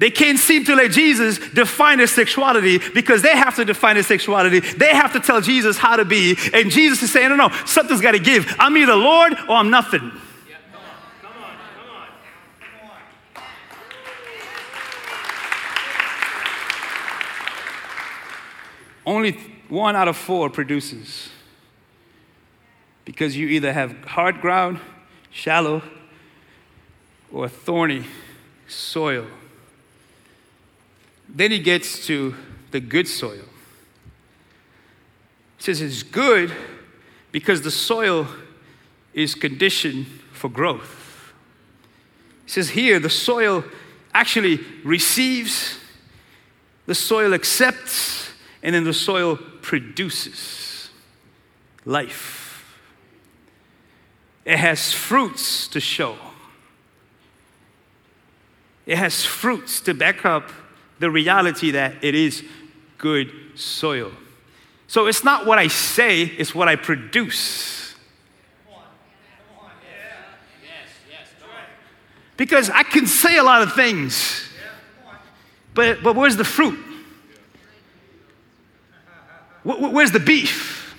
They 0.00 0.10
can't 0.10 0.38
seem 0.40 0.64
to 0.64 0.74
let 0.74 0.90
Jesus 0.90 1.38
define 1.38 1.98
their 1.98 2.08
sexuality 2.08 2.80
because 2.92 3.22
they 3.22 3.36
have 3.36 3.54
to 3.54 3.64
define 3.64 3.94
their 3.94 4.02
sexuality. 4.02 4.58
They 4.58 4.88
have 4.88 5.12
to 5.12 5.20
tell 5.20 5.40
Jesus 5.40 5.78
how 5.78 5.94
to 5.94 6.04
be. 6.04 6.36
And 6.52 6.72
Jesus 6.72 7.00
is 7.04 7.12
saying, 7.12 7.28
no, 7.28 7.36
no, 7.36 7.50
something's 7.66 8.00
got 8.00 8.12
to 8.12 8.18
give. 8.18 8.52
I'm 8.58 8.76
either 8.76 8.96
Lord 8.96 9.34
or 9.48 9.54
I'm 9.54 9.70
nothing. 9.70 10.10
Yeah, 10.48 10.56
come 10.72 10.80
on, 10.82 10.90
come 11.22 11.44
on, 11.44 11.54
come 11.76 11.90
on. 11.94 12.08
Only 19.04 19.32
one 19.68 19.96
out 19.96 20.08
of 20.08 20.16
four 20.16 20.50
produces. 20.50 21.30
Because 23.04 23.36
you 23.36 23.48
either 23.48 23.72
have 23.72 24.04
hard 24.04 24.40
ground, 24.40 24.78
shallow, 25.30 25.82
or 27.32 27.48
thorny 27.48 28.04
soil. 28.68 29.26
Then 31.28 31.50
he 31.50 31.58
gets 31.58 32.06
to 32.06 32.34
the 32.70 32.80
good 32.80 33.08
soil. 33.08 33.44
He 35.56 35.64
says 35.64 35.80
it's 35.80 36.02
good 36.02 36.52
because 37.30 37.62
the 37.62 37.70
soil 37.70 38.28
is 39.14 39.34
conditioned 39.34 40.06
for 40.32 40.48
growth. 40.48 41.32
He 42.44 42.50
says 42.50 42.70
here 42.70 42.98
the 42.98 43.10
soil 43.10 43.64
actually 44.12 44.60
receives, 44.84 45.78
the 46.86 46.94
soil 46.94 47.32
accepts, 47.32 48.31
and 48.62 48.74
then 48.74 48.84
the 48.84 48.94
soil 48.94 49.36
produces 49.36 50.90
life. 51.84 52.78
It 54.44 54.56
has 54.56 54.92
fruits 54.92 55.68
to 55.68 55.80
show. 55.80 56.16
It 58.86 58.98
has 58.98 59.24
fruits 59.24 59.80
to 59.82 59.94
back 59.94 60.24
up 60.24 60.50
the 60.98 61.10
reality 61.10 61.72
that 61.72 62.02
it 62.02 62.14
is 62.14 62.44
good 62.98 63.32
soil. 63.54 64.12
So 64.86 65.06
it's 65.06 65.24
not 65.24 65.46
what 65.46 65.58
I 65.58 65.68
say, 65.68 66.22
it's 66.22 66.54
what 66.54 66.68
I 66.68 66.76
produce. 66.76 67.94
Because 72.36 72.70
I 72.70 72.82
can 72.82 73.06
say 73.06 73.36
a 73.36 73.42
lot 73.42 73.62
of 73.62 73.74
things. 73.74 74.48
But, 75.74 76.02
but 76.02 76.16
where's 76.16 76.36
the 76.36 76.44
fruit? 76.44 76.78
Where's 79.64 80.10
the 80.10 80.20
beef? 80.20 80.94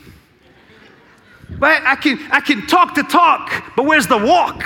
Right? 1.58 1.82
I 1.84 1.96
can, 1.96 2.20
I 2.32 2.40
can 2.40 2.66
talk 2.68 2.96
the 2.96 3.04
talk, 3.04 3.74
but 3.76 3.86
where's 3.86 4.08
the 4.08 4.18
walk? 4.18 4.64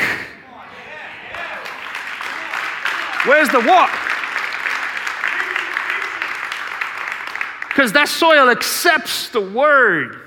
Where's 3.25 3.49
the 3.49 3.59
walk? 3.59 3.91
Because 7.67 7.91
that 7.93 8.07
soil 8.07 8.49
accepts 8.49 9.29
the 9.29 9.41
word 9.41 10.21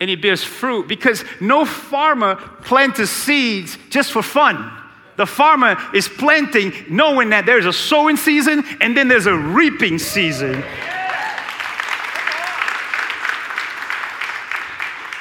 and 0.00 0.10
it 0.10 0.20
bears 0.20 0.42
fruit 0.42 0.88
because 0.88 1.24
no 1.40 1.64
farmer 1.64 2.36
plants 2.36 3.08
seeds 3.08 3.78
just 3.90 4.12
for 4.12 4.22
fun. 4.22 4.72
The 5.16 5.26
farmer 5.26 5.76
is 5.94 6.08
planting 6.08 6.72
knowing 6.90 7.30
that 7.30 7.46
there's 7.46 7.64
a 7.64 7.72
sowing 7.72 8.16
season 8.16 8.64
and 8.80 8.96
then 8.96 9.08
there's 9.08 9.26
a 9.26 9.34
reaping 9.34 9.98
season. 9.98 10.62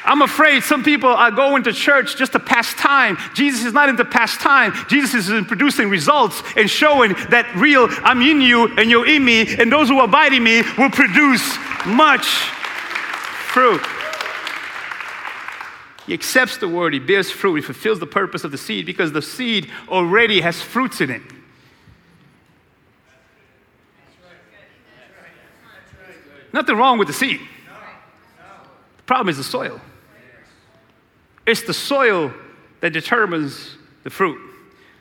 I'm 0.06 0.22
afraid 0.22 0.64
some 0.64 0.84
people 0.84 1.10
are 1.10 1.32
going 1.32 1.64
to 1.64 1.74
church 1.74 2.16
just 2.16 2.34
to 2.34 2.40
pass 2.40 2.74
time. 2.76 3.18
Jesus 3.34 3.66
is 3.66 3.74
not 3.74 3.90
into 3.90 4.06
pastime. 4.06 4.74
Jesus 4.88 5.16
is 5.16 5.30
in 5.30 5.46
producing 5.46 5.90
results 5.90 6.44
and 6.56 6.70
showing 6.70 7.14
that 7.32 7.52
real 7.56 7.88
I'm 7.90 8.22
in 8.22 8.40
you 8.40 8.68
and 8.78 8.90
you're 8.90 9.08
in 9.08 9.26
me, 9.26 9.56
and 9.56 9.72
those 9.72 9.90
who 9.90 10.00
abide 10.00 10.34
in 10.34 10.44
me 10.44 10.62
will 10.78 10.92
produce 10.92 11.58
much 11.86 12.26
fruit. 12.26 13.82
He 16.06 16.14
accepts 16.14 16.58
the 16.58 16.68
word, 16.68 16.94
he 16.94 17.00
bears 17.00 17.32
fruit, 17.32 17.56
he 17.56 17.62
fulfills 17.62 18.00
the 18.00 18.06
purpose 18.06 18.44
of 18.44 18.52
the 18.52 18.60
seed 18.60 18.86
because 18.86 19.12
the 19.12 19.24
seed 19.24 19.72
already 19.90 20.42
has 20.42 20.62
fruits 20.62 21.02
in 21.02 21.10
it. 21.10 21.22
Nothing 26.54 26.78
wrong 26.78 27.00
with 27.00 27.08
the 27.08 27.14
seed. 27.14 27.42
The 28.98 29.04
problem 29.04 29.30
is 29.30 29.38
the 29.38 29.44
soil. 29.44 29.82
It's 31.46 31.64
the 31.64 31.74
soil 31.74 32.34
that 32.82 32.92
determines 32.92 33.78
the 34.04 34.10
fruit. 34.10 34.40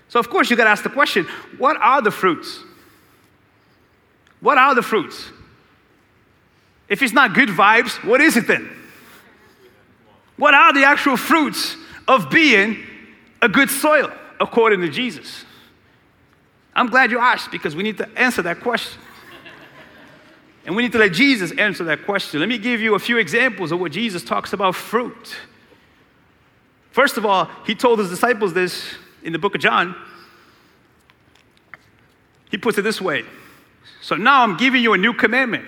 So, 0.09 0.21
of 0.21 0.31
course, 0.31 0.51
you 0.51 0.57
got 0.57 0.65
to 0.65 0.71
ask 0.71 0.83
the 0.83 0.91
question 0.91 1.25
what 1.59 1.77
are 1.77 2.03
the 2.03 2.11
fruits? 2.11 2.61
What 4.41 4.59
are 4.59 4.75
the 4.75 4.83
fruits? 4.83 5.31
If 6.89 7.03
it's 7.03 7.15
not 7.15 7.35
good 7.35 7.49
vibes, 7.49 8.05
what 8.05 8.21
is 8.21 8.37
it 8.37 8.47
then? 8.47 8.71
What 10.37 10.55
are 10.55 10.73
the 10.73 10.85
actual 10.85 11.17
fruits 11.17 11.77
of 12.07 12.29
being 12.29 12.85
a 13.41 13.49
good 13.49 13.71
soil 13.71 14.13
according 14.41 14.81
to 14.81 14.89
Jesus? 14.89 15.45
I'm 16.75 16.89
glad 16.89 17.11
you 17.11 17.19
asked 17.19 17.51
because 17.51 17.75
we 17.75 17.83
need 17.83 17.99
to 17.99 18.19
answer 18.19 18.43
that 18.43 18.61
question. 18.61 19.01
And 20.67 20.75
we 20.75 20.83
need 20.83 20.93
to 20.93 20.99
let 20.99 21.13
Jesus 21.13 21.53
answer 21.53 21.85
that 21.85 22.05
question. 22.05 22.41
Let 22.41 22.49
me 22.49 22.59
give 22.59 22.81
you 22.81 22.95
a 22.95 22.99
few 22.99 23.19
examples 23.19 23.71
of 23.71 23.81
what 23.81 23.93
Jesus 23.93 24.25
talks 24.25 24.53
about 24.53 24.75
fruit. 24.75 25.37
First 26.95 27.17
of 27.17 27.27
all, 27.27 27.51
he 27.67 27.75
told 27.75 27.99
his 27.99 28.09
disciples 28.09 28.53
this 28.53 28.95
in 29.25 29.33
the 29.33 29.39
book 29.41 29.57
of 29.57 29.61
John. 29.61 29.97
He 32.53 32.57
puts 32.57 32.79
it 32.79 32.83
this 32.83 33.01
way 33.01 33.25
So 34.01 34.15
now 34.15 34.45
I'm 34.45 34.57
giving 34.57 34.81
you 34.81 34.93
a 34.93 34.97
new 34.97 35.13
commandment 35.13 35.65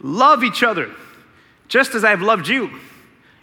love 0.00 0.42
each 0.42 0.62
other, 0.62 0.90
just 1.68 1.94
as 1.94 2.04
I've 2.04 2.22
loved 2.22 2.48
you. 2.48 2.70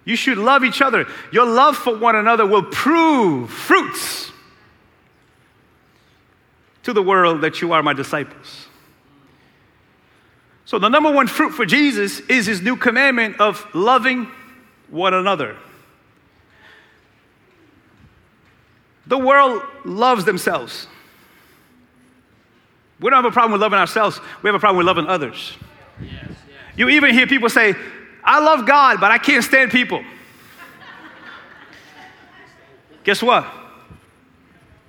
You 0.05 0.15
should 0.15 0.39
love 0.39 0.63
each 0.63 0.81
other. 0.81 1.05
Your 1.31 1.45
love 1.45 1.77
for 1.77 1.95
one 1.95 2.15
another 2.15 2.47
will 2.47 2.63
prove 2.63 3.51
fruits 3.51 4.31
to 6.81 6.93
the 6.93 7.03
world 7.03 7.41
that 7.41 7.61
you 7.61 7.73
are 7.73 7.83
my 7.83 7.93
disciples. 7.93 8.65
So, 10.65 10.79
the 10.79 10.89
number 10.89 11.11
one 11.11 11.27
fruit 11.27 11.51
for 11.51 11.67
Jesus 11.67 12.21
is 12.21 12.47
his 12.47 12.59
new 12.59 12.75
commandment 12.75 13.39
of 13.39 13.67
loving 13.75 14.31
one 14.89 15.13
another. 15.13 15.57
The 19.11 19.17
world 19.17 19.61
loves 19.83 20.23
themselves. 20.23 20.87
We 23.01 23.09
don't 23.09 23.21
have 23.21 23.29
a 23.29 23.33
problem 23.33 23.51
with 23.51 23.59
loving 23.59 23.77
ourselves, 23.77 24.21
we 24.41 24.47
have 24.47 24.55
a 24.55 24.59
problem 24.59 24.77
with 24.77 24.87
loving 24.87 25.05
others. 25.05 25.57
You 26.77 26.87
even 26.87 27.13
hear 27.13 27.27
people 27.27 27.49
say, 27.49 27.75
I 28.23 28.39
love 28.39 28.65
God, 28.65 29.01
but 29.01 29.11
I 29.11 29.17
can't 29.17 29.43
stand 29.43 29.69
people. 29.69 30.01
Guess 33.03 33.21
what? 33.21 33.45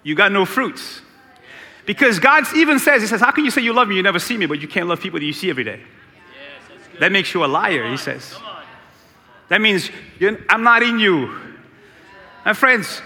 You 0.05 0.15
got 0.15 0.31
no 0.31 0.45
fruits. 0.45 1.01
Because 1.85 2.21
God 2.21 2.45
even 2.55 2.79
says, 2.79 3.03
He 3.03 3.09
says, 3.09 3.21
How 3.21 3.33
can 3.33 3.45
you 3.45 3.51
say 3.51 3.63
you 3.63 3.73
love 3.73 3.89
me? 3.89 3.97
You 3.97 4.05
never 4.05 4.21
see 4.21 4.37
me, 4.37 4.47
but 4.47 4.61
you 4.61 4.69
can't 4.69 4.87
love 4.87 5.01
people 5.01 5.19
that 5.19 5.27
you 5.27 5.33
see 5.33 5.51
every 5.51 5.65
day. 5.65 5.81
Yes, 5.81 7.01
that 7.01 7.11
makes 7.11 7.35
you 7.35 7.45
a 7.45 7.47
liar, 7.47 7.91
He 7.91 7.97
says. 7.97 8.37
That 9.49 9.61
means 9.61 9.91
I'm 10.49 10.63
not 10.63 10.85
in 10.85 11.01
you. 11.01 11.41
My 12.45 12.53
friends, 12.53 13.03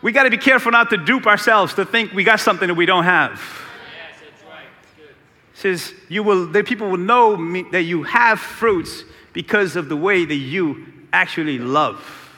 we 0.00 0.12
got 0.12 0.24
to 0.24 0.30
be 0.30 0.38
careful 0.38 0.70
not 0.72 0.90
to 0.90 0.96
dupe 0.96 1.26
ourselves 1.26 1.74
to 1.74 1.84
think 1.84 2.12
we 2.12 2.24
got 2.24 2.40
something 2.40 2.68
that 2.68 2.74
we 2.74 2.86
don't 2.86 3.04
have. 3.04 3.32
Yes, 3.32 4.20
that's 4.20 4.44
right. 4.44 4.64
Good. 4.96 5.14
says 5.54 5.94
you 6.08 6.22
will, 6.22 6.46
that 6.46 6.66
people 6.66 6.88
will 6.88 6.98
know 6.98 7.36
me, 7.36 7.64
that 7.72 7.82
you 7.82 8.04
have 8.04 8.38
fruits 8.38 9.02
because 9.32 9.76
of 9.76 9.88
the 9.88 9.96
way 9.96 10.24
that 10.24 10.34
you 10.34 10.86
actually 11.12 11.58
love. 11.58 12.30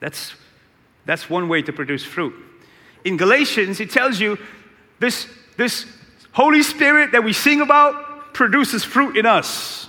That's, 0.00 0.34
that's 1.06 1.30
one 1.30 1.48
way 1.48 1.62
to 1.62 1.72
produce 1.72 2.04
fruit. 2.04 2.34
In 3.04 3.16
Galatians, 3.16 3.80
it 3.80 3.90
tells 3.90 4.20
you 4.20 4.38
this, 4.98 5.26
this 5.56 5.86
Holy 6.32 6.62
Spirit 6.62 7.12
that 7.12 7.24
we 7.24 7.32
sing 7.32 7.60
about 7.60 8.34
produces 8.34 8.84
fruit 8.84 9.16
in 9.16 9.26
us. 9.26 9.88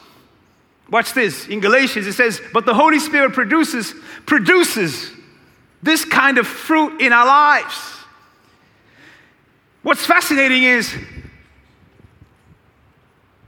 Watch 0.89 1.13
this. 1.13 1.47
In 1.47 1.59
Galatians, 1.59 2.07
it 2.07 2.13
says, 2.13 2.41
But 2.53 2.65
the 2.65 2.73
Holy 2.73 2.99
Spirit 2.99 3.33
produces, 3.33 3.93
produces 4.25 5.11
this 5.83 6.05
kind 6.05 6.37
of 6.37 6.47
fruit 6.47 7.01
in 7.01 7.11
our 7.11 7.25
lives. 7.25 7.75
What's 9.83 10.05
fascinating 10.05 10.63
is 10.63 10.95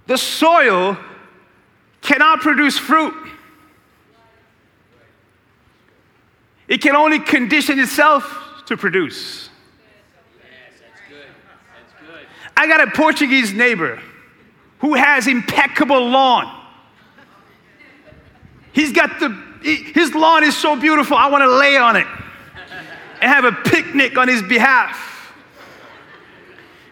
the 0.05 0.17
soil 0.17 0.97
cannot 2.01 2.41
produce 2.41 2.77
fruit. 2.77 3.13
It 6.67 6.81
can 6.81 6.95
only 6.95 7.19
condition 7.19 7.79
itself 7.79 8.63
to 8.65 8.75
produce. 8.75 9.49
Yes, 10.37 10.81
that's 10.81 11.01
good. 11.07 11.27
That's 11.79 11.93
good. 12.05 12.27
I 12.57 12.67
got 12.67 12.85
a 12.85 12.91
Portuguese 12.91 13.53
neighbor 13.53 14.01
who 14.79 14.95
has 14.95 15.27
impeccable 15.27 16.09
lawn. 16.09 16.63
He's 18.73 18.91
got 18.91 19.21
the, 19.21 19.29
his 19.63 20.13
lawn 20.13 20.43
is 20.43 20.57
so 20.57 20.75
beautiful, 20.75 21.15
I 21.15 21.27
want 21.27 21.43
to 21.43 21.49
lay 21.49 21.77
on 21.77 21.95
it 21.95 22.07
and 23.21 23.31
have 23.31 23.45
a 23.45 23.51
picnic 23.51 24.17
on 24.17 24.27
his 24.27 24.41
behalf. 24.41 25.33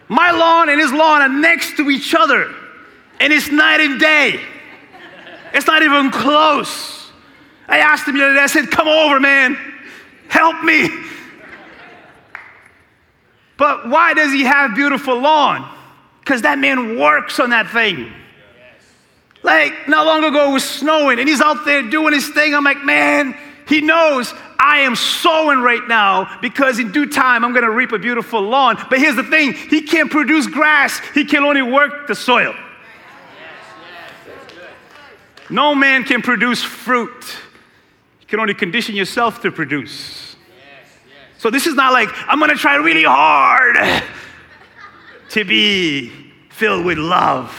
My 0.08 0.30
lawn 0.30 0.68
and 0.68 0.80
his 0.80 0.92
lawn 0.92 1.22
are 1.22 1.28
next 1.28 1.76
to 1.76 1.90
each 1.90 2.14
other, 2.14 2.54
and 3.20 3.32
it's 3.32 3.50
night 3.50 3.80
and 3.80 3.98
day. 3.98 4.40
It's 5.52 5.66
not 5.66 5.82
even 5.82 6.10
close. 6.10 7.10
I 7.68 7.78
asked 7.78 8.06
him 8.06 8.16
the 8.16 8.24
other 8.24 8.34
day, 8.34 8.40
I 8.40 8.46
said, 8.46 8.70
Come 8.70 8.88
over, 8.88 9.20
man. 9.20 9.56
Help 10.28 10.62
me. 10.64 10.88
But 13.56 13.88
why 13.88 14.14
does 14.14 14.32
he 14.32 14.44
have 14.44 14.74
beautiful 14.74 15.18
lawn? 15.18 15.70
Because 16.20 16.42
that 16.42 16.58
man 16.58 16.98
works 16.98 17.38
on 17.38 17.50
that 17.50 17.70
thing. 17.70 18.12
Like, 19.42 19.88
not 19.88 20.06
long 20.06 20.24
ago 20.24 20.50
it 20.50 20.52
was 20.54 20.64
snowing 20.64 21.18
and 21.18 21.28
he's 21.28 21.40
out 21.40 21.64
there 21.64 21.82
doing 21.82 22.14
his 22.14 22.28
thing. 22.30 22.54
I'm 22.54 22.64
like, 22.64 22.82
man, 22.82 23.36
he 23.68 23.80
knows 23.80 24.34
I 24.64 24.78
am 24.78 24.96
sowing 24.96 25.60
right 25.60 25.86
now 25.86 26.40
because 26.40 26.78
in 26.78 26.90
due 26.90 27.04
time 27.04 27.44
I'm 27.44 27.52
going 27.52 27.66
to 27.66 27.70
reap 27.70 27.92
a 27.92 27.98
beautiful 27.98 28.40
lawn. 28.40 28.82
But 28.88 28.98
here's 28.98 29.14
the 29.14 29.22
thing 29.22 29.52
he 29.52 29.82
can't 29.82 30.10
produce 30.10 30.46
grass, 30.46 31.00
he 31.12 31.26
can 31.26 31.44
only 31.44 31.60
work 31.60 32.06
the 32.06 32.14
soil. 32.14 32.54
No 35.50 35.74
man 35.74 36.04
can 36.04 36.22
produce 36.22 36.62
fruit. 36.62 37.36
You 38.22 38.26
can 38.26 38.40
only 38.40 38.54
condition 38.54 38.94
yourself 38.94 39.42
to 39.42 39.52
produce. 39.52 40.36
So 41.36 41.50
this 41.50 41.66
is 41.66 41.74
not 41.74 41.92
like, 41.92 42.08
I'm 42.26 42.40
gonna 42.40 42.54
try 42.54 42.76
really 42.76 43.04
hard 43.04 43.76
to 45.28 45.44
be 45.44 46.08
filled 46.48 46.86
with 46.86 46.96
love. 46.96 47.50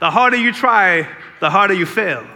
The 0.00 0.10
harder 0.10 0.38
you 0.38 0.54
try, 0.54 1.06
the 1.40 1.50
harder 1.50 1.74
you 1.74 1.84
fail. 1.84 2.26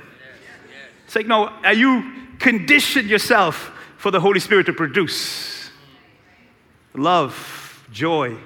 It's 1.06 1.16
like, 1.16 1.26
no, 1.26 1.46
are 1.64 1.72
you 1.72 2.21
conditioned 2.42 3.08
yourself 3.08 3.72
for 3.96 4.10
the 4.10 4.20
Holy 4.20 4.40
Spirit 4.40 4.66
to 4.66 4.72
produce? 4.72 5.70
Love, 6.92 7.86
joy, 7.90 8.36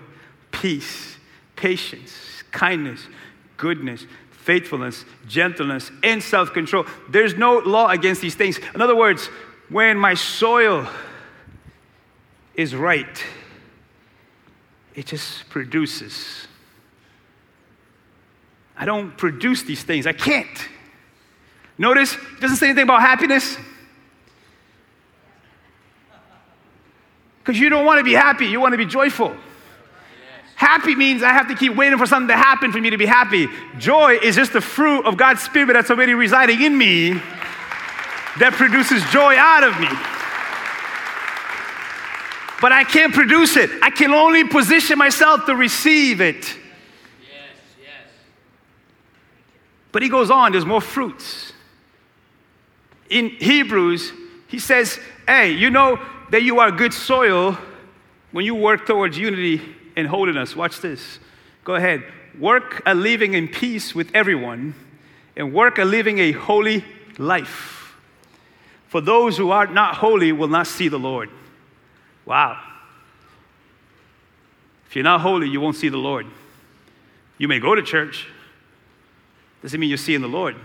peace, 0.53 1.17
patience, 1.57 2.13
kindness, 2.53 3.09
goodness, 3.57 4.07
faithfulness, 4.31 5.05
gentleness, 5.27 5.91
and 6.05 6.23
self 6.23 6.53
control. 6.53 6.87
There's 7.09 7.35
no 7.35 7.59
law 7.59 7.89
against 7.89 8.21
these 8.21 8.37
things. 8.37 8.61
In 8.75 8.81
other 8.81 8.95
words, 8.95 9.27
when 9.69 9.99
my 9.99 10.15
soil 10.15 10.87
is 12.55 12.77
right, 12.77 13.25
it 14.95 15.07
just 15.07 15.49
produces. 15.49 16.47
I 18.77 18.85
don't 18.85 19.17
produce 19.17 19.63
these 19.63 19.83
things. 19.83 20.07
I 20.07 20.13
can't. 20.13 20.69
Notice, 21.79 22.15
it 22.15 22.41
doesn't 22.41 22.59
say 22.59 22.67
anything 22.67 22.85
about 22.85 23.01
happiness. 23.01 23.57
Because 27.47 27.61
you 27.61 27.69
don't 27.69 27.85
want 27.85 27.99
to 27.99 28.05
be 28.05 28.13
happy, 28.13 28.47
you 28.47 28.61
want 28.61 28.73
to 28.73 28.77
be 28.77 28.85
joyful. 28.85 29.37
Happy 30.57 30.97
means 30.97 31.23
I 31.23 31.29
have 31.29 31.47
to 31.47 31.55
keep 31.55 31.77
waiting 31.77 31.97
for 31.97 32.07
something 32.07 32.27
to 32.27 32.37
happen 32.37 32.73
for 32.73 32.81
me 32.81 32.91
to 32.91 32.99
be 32.99 33.07
happy. 33.07 33.47
Joy 33.79 34.19
is 34.21 34.35
just 34.35 34.53
the 34.53 34.61
fruit 34.61 35.07
of 35.07 35.17
God's 35.17 35.43
Spirit 35.43 35.75
that's 35.75 35.89
already 35.89 36.15
residing 36.15 36.61
in 36.61 36.77
me 36.77 37.13
that 38.41 38.53
produces 38.55 39.05
joy 39.13 39.37
out 39.39 39.63
of 39.63 39.79
me. 39.79 39.87
But 42.61 42.73
I 42.73 42.83
can't 42.83 43.15
produce 43.15 43.57
it, 43.57 43.71
I 43.81 43.91
can 43.91 44.13
only 44.13 44.43
position 44.43 44.99
myself 44.99 45.47
to 45.47 45.55
receive 45.55 46.21
it. 46.21 46.47
Yes, 46.47 46.57
yes. 47.81 47.91
But 49.93 50.03
he 50.03 50.09
goes 50.09 50.33
on, 50.33 50.51
there's 50.51 50.67
more 50.67 50.81
fruits. 50.81 51.53
In 53.09 53.29
Hebrews, 53.29 54.13
he 54.49 54.59
says, 54.59 54.99
Hey, 55.29 55.53
you 55.53 55.71
know 55.71 56.01
that 56.31 56.43
you 56.43 56.59
are 56.61 56.71
good 56.71 56.93
soil 56.93 57.57
when 58.33 58.45
you 58.45 58.55
work 58.55 58.87
towards 58.87 59.17
unity 59.17 59.63
and 59.97 60.07
holiness. 60.07 60.55
Watch 60.55 60.81
this. 60.81 61.19
Go 61.65 61.75
ahead. 61.75 62.05
Work 62.39 62.83
at 62.85 62.97
living 62.97 63.35
in 63.35 63.49
peace 63.49 63.95
with 63.95 64.11
everyone 64.15 64.75
and 65.37 65.53
work 65.53 65.79
at 65.79 65.87
living 65.87 66.19
a 66.19 66.33
holy 66.33 66.85
life. 67.19 67.97
For 68.89 69.01
those 69.01 69.37
who 69.37 69.51
are 69.51 69.67
not 69.67 69.97
holy 69.97 70.33
will 70.33 70.49
not 70.49 70.67
see 70.67 70.89
the 70.89 70.99
Lord. 70.99 71.31
Wow. 72.25 72.61
If 74.89 74.97
you're 74.97 75.05
not 75.05 75.21
holy, 75.21 75.49
you 75.49 75.61
won't 75.61 75.77
see 75.77 75.89
the 75.89 75.97
Lord. 75.97 76.27
You 77.39 77.49
may 77.49 77.59
go 77.59 77.75
to 77.75 77.83
church, 77.83 78.29
doesn't 79.63 79.79
mean 79.79 79.89
you're 79.89 79.99
seeing 79.99 80.21
the 80.21 80.29
Lord. 80.29 80.57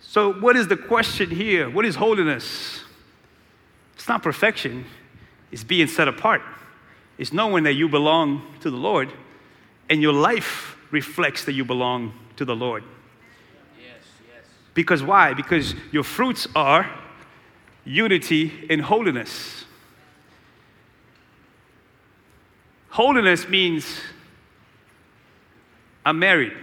So, 0.00 0.32
what 0.32 0.56
is 0.56 0.66
the 0.66 0.76
question 0.76 1.30
here? 1.30 1.70
What 1.70 1.84
is 1.84 1.94
holiness? 1.94 2.82
It's 4.00 4.08
not 4.08 4.22
perfection, 4.22 4.86
it's 5.52 5.62
being 5.62 5.86
set 5.86 6.08
apart. 6.08 6.40
It's 7.18 7.34
knowing 7.34 7.64
that 7.64 7.74
you 7.74 7.86
belong 7.86 8.42
to 8.60 8.70
the 8.70 8.76
Lord 8.78 9.12
and 9.90 10.00
your 10.00 10.14
life 10.14 10.78
reflects 10.90 11.44
that 11.44 11.52
you 11.52 11.66
belong 11.66 12.14
to 12.36 12.46
the 12.46 12.56
Lord. 12.56 12.82
Yes, 13.78 13.88
yes. 14.26 14.46
Because 14.72 15.02
why? 15.02 15.34
Because 15.34 15.74
your 15.92 16.02
fruits 16.02 16.48
are 16.56 16.90
unity 17.84 18.66
and 18.70 18.80
holiness. 18.80 19.66
Holiness 22.88 23.46
means 23.50 24.00
I'm 26.06 26.18
married. 26.18 26.54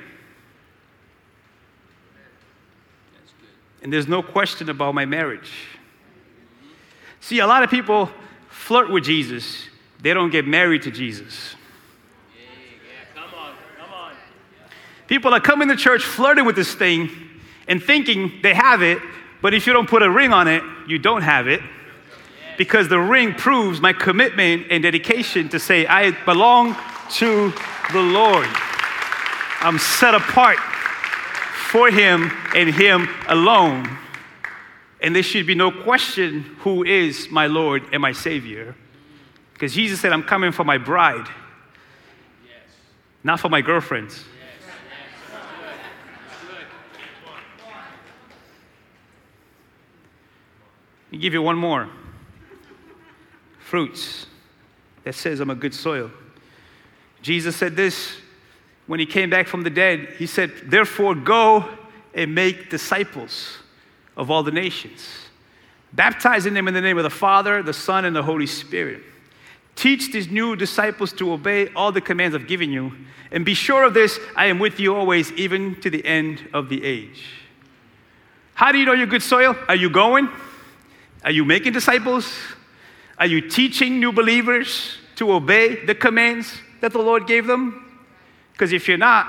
And 3.83 3.93
there's 3.93 4.07
no 4.07 4.23
question 4.23 4.71
about 4.71 4.95
my 4.95 5.05
marriage. 5.05 5.51
See, 7.27 7.39
a 7.39 7.45
lot 7.45 7.61
of 7.61 7.69
people 7.69 8.09
flirt 8.47 8.89
with 8.89 9.03
Jesus, 9.03 9.67
they 9.99 10.13
don't 10.13 10.29
get 10.29 10.47
married 10.47 10.83
to 10.83 10.91
Jesus. 10.91 11.55
Come 13.13 13.25
on, 13.37 13.53
come 13.77 13.93
on. 13.93 14.13
People 15.07 15.33
are 15.33 15.41
coming 15.41 15.67
to 15.67 15.75
church 15.75 16.03
flirting 16.03 16.45
with 16.45 16.55
this 16.55 16.73
thing 16.73 17.09
and 17.67 17.83
thinking 17.83 18.31
they 18.43 18.53
have 18.53 18.81
it, 18.81 18.99
but 19.41 19.53
if 19.53 19.67
you 19.67 19.73
don't 19.73 19.89
put 19.89 20.03
a 20.03 20.09
ring 20.09 20.31
on 20.31 20.47
it, 20.47 20.63
you 20.87 20.99
don't 20.99 21.21
have 21.21 21.49
it. 21.49 21.59
Because 22.57 22.87
the 22.87 22.97
ring 22.97 23.33
proves 23.33 23.81
my 23.81 23.91
commitment 23.91 24.67
and 24.69 24.81
dedication 24.81 25.49
to 25.49 25.59
say, 25.59 25.85
I 25.85 26.11
belong 26.23 26.77
to 27.15 27.51
the 27.91 28.01
Lord. 28.01 28.47
I'm 29.59 29.79
set 29.79 30.15
apart 30.15 30.59
for 31.69 31.91
Him 31.91 32.31
and 32.55 32.73
Him 32.73 33.09
alone. 33.27 33.97
And 35.01 35.15
there 35.15 35.23
should 35.23 35.45
be 35.45 35.55
no 35.55 35.71
question 35.71 36.41
who 36.59 36.83
is 36.83 37.29
my 37.29 37.47
Lord 37.47 37.83
and 37.91 38.01
my 38.01 38.11
Savior. 38.11 38.75
Because 39.53 39.73
Jesus 39.73 39.99
said, 39.99 40.11
I'm 40.11 40.23
coming 40.23 40.51
for 40.51 40.63
my 40.63 40.77
bride, 40.77 41.27
not 43.23 43.39
for 43.39 43.49
my 43.49 43.61
girlfriends. 43.61 44.23
Let 51.05 51.11
me 51.11 51.17
give 51.19 51.33
you 51.33 51.41
one 51.41 51.57
more. 51.57 51.89
Fruits 53.59 54.27
that 55.03 55.13
says 55.13 55.39
I'm 55.39 55.49
a 55.49 55.55
good 55.55 55.73
soil. 55.73 56.11
Jesus 57.21 57.55
said 57.55 57.75
this 57.75 58.17
when 58.87 58.99
he 58.99 59.05
came 59.05 59.29
back 59.29 59.47
from 59.47 59.63
the 59.63 59.69
dead. 59.69 60.15
He 60.17 60.25
said, 60.27 60.51
Therefore, 60.65 61.15
go 61.15 61.65
and 62.13 62.35
make 62.35 62.69
disciples 62.69 63.57
of 64.17 64.29
all 64.29 64.43
the 64.43 64.51
nations, 64.51 65.07
baptizing 65.93 66.53
them 66.53 66.67
in 66.67 66.73
the 66.73 66.81
name 66.81 66.97
of 66.97 67.03
the 67.03 67.09
Father, 67.09 67.63
the 67.63 67.71
Son, 67.71 68.03
and 68.03 68.15
the 68.15 68.23
Holy 68.23 68.47
Spirit. 68.47 69.01
Teach 69.75 70.11
these 70.11 70.27
new 70.27 70.55
disciples 70.55 71.13
to 71.13 71.31
obey 71.31 71.71
all 71.73 71.91
the 71.91 72.01
commands 72.01 72.35
I've 72.35 72.47
given 72.47 72.71
you, 72.71 72.91
and 73.31 73.45
be 73.45 73.53
sure 73.53 73.83
of 73.83 73.93
this 73.93 74.19
I 74.35 74.47
am 74.47 74.57
with 74.57 74.79
you 74.79 74.95
always, 74.95 75.31
even 75.33 75.79
to 75.81 75.89
the 75.89 76.03
end 76.03 76.49
of 76.51 76.67
the 76.67 76.83
age. 76.83 77.23
How 78.55 78.71
do 78.71 78.79
you 78.79 78.85
know 78.85 78.93
you're 78.93 79.05
good 79.05 79.21
soil? 79.21 79.55
Are 79.67 79.75
you 79.75 79.89
going? 79.89 80.29
Are 81.23 81.31
you 81.31 81.45
making 81.45 81.73
disciples? 81.73 82.33
Are 83.19 83.27
you 83.27 83.41
teaching 83.49 83.99
new 83.99 84.11
believers 84.11 84.97
to 85.17 85.31
obey 85.31 85.85
the 85.85 85.93
commands 85.93 86.59
that 86.81 86.91
the 86.91 86.99
Lord 86.99 87.27
gave 87.27 87.45
them? 87.45 88.01
Because 88.53 88.73
if 88.73 88.87
you're 88.87 88.97
not, 88.97 89.27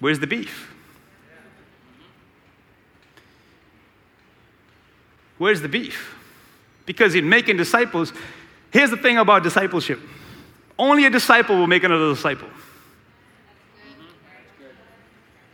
where's 0.00 0.18
the 0.18 0.26
beef? 0.26 0.72
Where's 5.38 5.60
the 5.60 5.68
beef? 5.68 6.14
Because 6.86 7.14
in 7.14 7.28
making 7.28 7.56
disciples, 7.56 8.12
here's 8.70 8.90
the 8.90 8.96
thing 8.96 9.18
about 9.18 9.42
discipleship 9.42 10.00
only 10.78 11.06
a 11.06 11.10
disciple 11.10 11.56
will 11.56 11.66
make 11.66 11.84
another 11.84 12.10
disciple. 12.10 12.48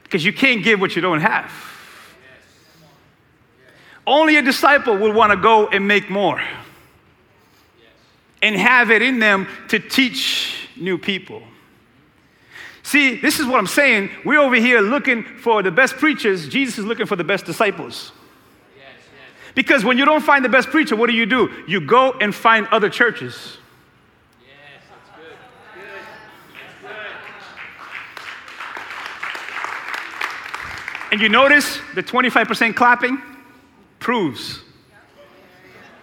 Because 0.03 0.25
you 0.25 0.33
can't 0.33 0.62
give 0.62 0.81
what 0.81 0.97
you 0.97 1.03
don't 1.03 1.21
have. 1.21 1.53
Only 4.07 4.37
a 4.37 4.42
disciple 4.42 4.97
will 4.97 5.12
want 5.12 5.31
to 5.31 5.37
go 5.37 5.68
and 5.68 5.87
make 5.87 6.11
more 6.11 6.42
and 8.42 8.57
have 8.57 8.90
it 8.90 9.01
in 9.01 9.21
them 9.21 9.47
to 9.68 9.79
teach 9.79 10.68
new 10.77 10.99
people. 10.99 11.42
See, 12.83 13.14
this 13.14 13.38
is 13.38 13.47
what 13.47 13.59
I'm 13.59 13.68
saying. 13.68 14.11
We're 14.25 14.40
over 14.40 14.57
here 14.57 14.81
looking 14.81 15.23
for 15.23 15.62
the 15.62 15.71
best 15.71 15.97
preachers, 15.97 16.49
Jesus 16.49 16.79
is 16.79 16.85
looking 16.85 17.07
for 17.07 17.14
the 17.14 17.25
best 17.25 17.47
disciples. 17.47 18.11
Because 19.55 19.85
when 19.85 19.99
you 19.99 20.05
don't 20.05 20.23
find 20.23 20.45
the 20.45 20.49
best 20.49 20.71
preacher, 20.71 20.97
what 20.97 21.09
do 21.09 21.17
you 21.17 21.27
do? 21.27 21.51
You 21.67 21.81
go 21.81 22.12
and 22.12 22.35
find 22.35 22.67
other 22.69 22.88
churches. 22.88 23.59
Yes, 24.41 24.83
that's 24.88 25.11
good. 25.17 25.37
Good. 25.75 25.88
That's 26.83 26.83
good. 26.83 27.12
And 31.12 31.21
you 31.21 31.29
notice 31.29 31.79
the 31.95 32.03
25% 32.03 32.75
clapping 32.75 33.21
proves 33.99 34.62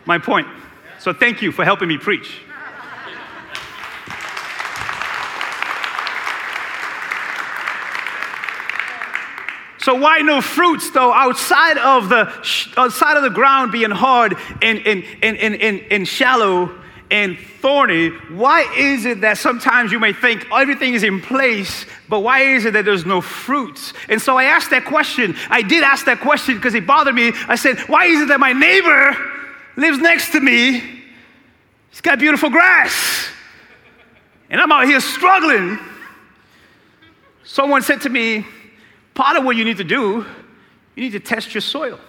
my 0.05 0.17
point. 0.17 0.47
So 0.99 1.13
thank 1.13 1.41
you 1.41 1.51
for 1.51 1.65
helping 1.65 1.87
me 1.87 1.97
preach. 1.97 2.41
So 9.89 9.95
why 9.95 10.19
no 10.19 10.39
fruits 10.39 10.91
though 10.91 11.11
outside 11.11 11.79
of 11.79 12.09
the 12.09 12.31
outside 12.77 13.17
of 13.17 13.23
the 13.23 13.31
ground 13.31 13.71
being 13.71 13.89
hard 13.89 14.35
and 14.61 14.85
and, 14.85 15.03
and, 15.23 15.35
and, 15.35 15.59
and, 15.59 15.81
and 15.89 16.07
shallow 16.07 16.71
and 17.09 17.39
thorny? 17.59 18.09
Why 18.09 18.71
is 18.77 19.05
it 19.05 19.21
that 19.21 19.39
sometimes 19.39 19.91
you 19.91 19.97
may 19.97 20.13
think 20.13 20.45
everything 20.53 20.93
is 20.93 21.01
in 21.01 21.21
place, 21.21 21.87
but 22.07 22.19
why 22.19 22.41
is 22.41 22.65
it 22.65 22.73
that 22.73 22.85
there's 22.85 23.07
no 23.07 23.19
fruits? 23.19 23.93
And 24.09 24.21
so 24.21 24.37
I 24.37 24.43
asked 24.43 24.69
that 24.69 24.85
question. 24.85 25.35
I 25.49 25.63
did 25.63 25.83
ask 25.83 26.05
that 26.05 26.19
question 26.19 26.53
because 26.53 26.75
it 26.75 26.85
bothered 26.85 27.15
me. 27.15 27.31
I 27.47 27.55
said, 27.55 27.79
why 27.89 28.05
is 28.05 28.21
it 28.21 28.27
that 28.27 28.39
my 28.39 28.53
neighbor 28.53 29.17
lives 29.75 29.97
next 29.97 30.33
to 30.33 30.39
me? 30.39 30.83
He's 31.89 32.01
got 32.01 32.19
beautiful 32.19 32.51
grass. 32.51 33.27
And 34.51 34.61
I'm 34.61 34.71
out 34.71 34.85
here 34.85 34.99
struggling. 34.99 35.79
Someone 37.43 37.81
said 37.81 38.01
to 38.01 38.09
me, 38.09 38.45
part 39.19 39.35
of 39.35 39.43
what 39.43 39.57
you 39.57 39.65
need 39.65 39.75
to 39.75 39.83
do, 39.83 40.25
you 40.95 41.03
need 41.03 41.11
to 41.11 41.19
test 41.19 41.53
your 41.53 41.59
soil. 41.59 41.99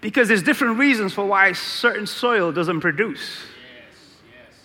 Because 0.00 0.28
there's 0.28 0.44
different 0.44 0.78
reasons 0.78 1.12
for 1.12 1.24
why 1.26 1.50
certain 1.50 2.06
soil 2.06 2.52
doesn't 2.52 2.80
produce. 2.80 3.18
Yes, 3.18 3.98
yes. 4.30 4.56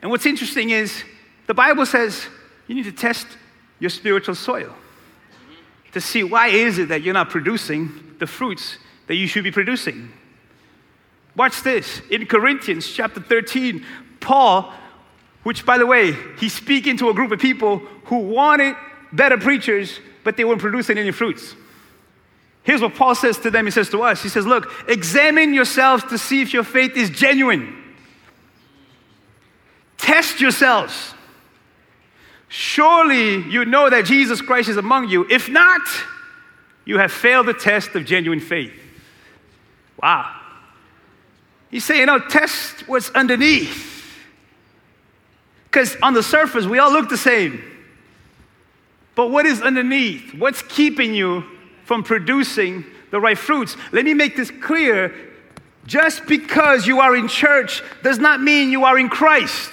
And 0.00 0.10
what's 0.10 0.24
interesting 0.24 0.70
is 0.70 1.04
the 1.46 1.52
Bible 1.52 1.84
says 1.84 2.26
you 2.68 2.74
need 2.74 2.86
to 2.86 2.92
test 2.92 3.26
your 3.80 3.90
spiritual 3.90 4.34
soil 4.34 4.70
mm-hmm. 4.70 5.92
to 5.92 6.00
see 6.00 6.24
why 6.24 6.48
is 6.48 6.78
it 6.78 6.88
that 6.88 7.02
you're 7.02 7.12
not 7.12 7.28
producing 7.28 8.14
the 8.18 8.26
fruits 8.26 8.78
that 9.08 9.16
you 9.16 9.26
should 9.26 9.44
be 9.44 9.52
producing. 9.52 10.10
Watch 11.36 11.64
this. 11.64 12.00
In 12.10 12.24
Corinthians 12.24 12.90
chapter 12.90 13.20
13, 13.20 13.84
Paul, 14.20 14.72
which 15.42 15.66
by 15.66 15.76
the 15.76 15.84
way, 15.84 16.14
he's 16.38 16.54
speaking 16.54 16.96
to 16.96 17.10
a 17.10 17.14
group 17.14 17.30
of 17.30 17.40
people 17.40 17.80
who 18.06 18.20
wanted 18.20 18.74
better 19.12 19.36
preachers, 19.36 20.00
but 20.26 20.36
they 20.36 20.44
weren't 20.44 20.60
producing 20.60 20.98
any 20.98 21.12
fruits. 21.12 21.54
Here's 22.64 22.82
what 22.82 22.96
Paul 22.96 23.14
says 23.14 23.38
to 23.38 23.50
them. 23.52 23.64
He 23.64 23.70
says 23.70 23.88
to 23.90 24.02
us, 24.02 24.24
He 24.24 24.28
says, 24.28 24.44
Look, 24.44 24.72
examine 24.88 25.54
yourselves 25.54 26.02
to 26.06 26.18
see 26.18 26.42
if 26.42 26.52
your 26.52 26.64
faith 26.64 26.96
is 26.96 27.10
genuine. 27.10 27.94
Test 29.96 30.40
yourselves. 30.40 31.14
Surely 32.48 33.36
you 33.48 33.64
know 33.66 33.88
that 33.88 34.04
Jesus 34.04 34.42
Christ 34.42 34.68
is 34.68 34.76
among 34.76 35.08
you. 35.08 35.24
If 35.30 35.48
not, 35.48 35.82
you 36.84 36.98
have 36.98 37.12
failed 37.12 37.46
the 37.46 37.54
test 37.54 37.94
of 37.94 38.04
genuine 38.04 38.40
faith. 38.40 38.72
Wow. 40.02 40.40
He's 41.70 41.84
saying, 41.84 42.06
no, 42.06 42.18
test 42.18 42.88
what's 42.88 43.10
underneath. 43.10 44.12
Because 45.66 45.96
on 46.02 46.14
the 46.14 46.22
surface, 46.22 46.66
we 46.66 46.80
all 46.80 46.90
look 46.90 47.08
the 47.08 47.16
same. 47.16 47.62
But 49.16 49.30
what 49.30 49.46
is 49.46 49.62
underneath? 49.62 50.34
What's 50.34 50.62
keeping 50.62 51.14
you 51.14 51.42
from 51.84 52.04
producing 52.04 52.84
the 53.10 53.18
right 53.18 53.36
fruits? 53.36 53.76
Let 53.90 54.04
me 54.04 54.14
make 54.14 54.36
this 54.36 54.52
clear. 54.62 55.12
Just 55.86 56.26
because 56.26 56.86
you 56.86 57.00
are 57.00 57.16
in 57.16 57.26
church 57.26 57.82
does 58.02 58.18
not 58.18 58.42
mean 58.42 58.70
you 58.70 58.84
are 58.84 58.98
in 58.98 59.08
Christ. 59.08 59.72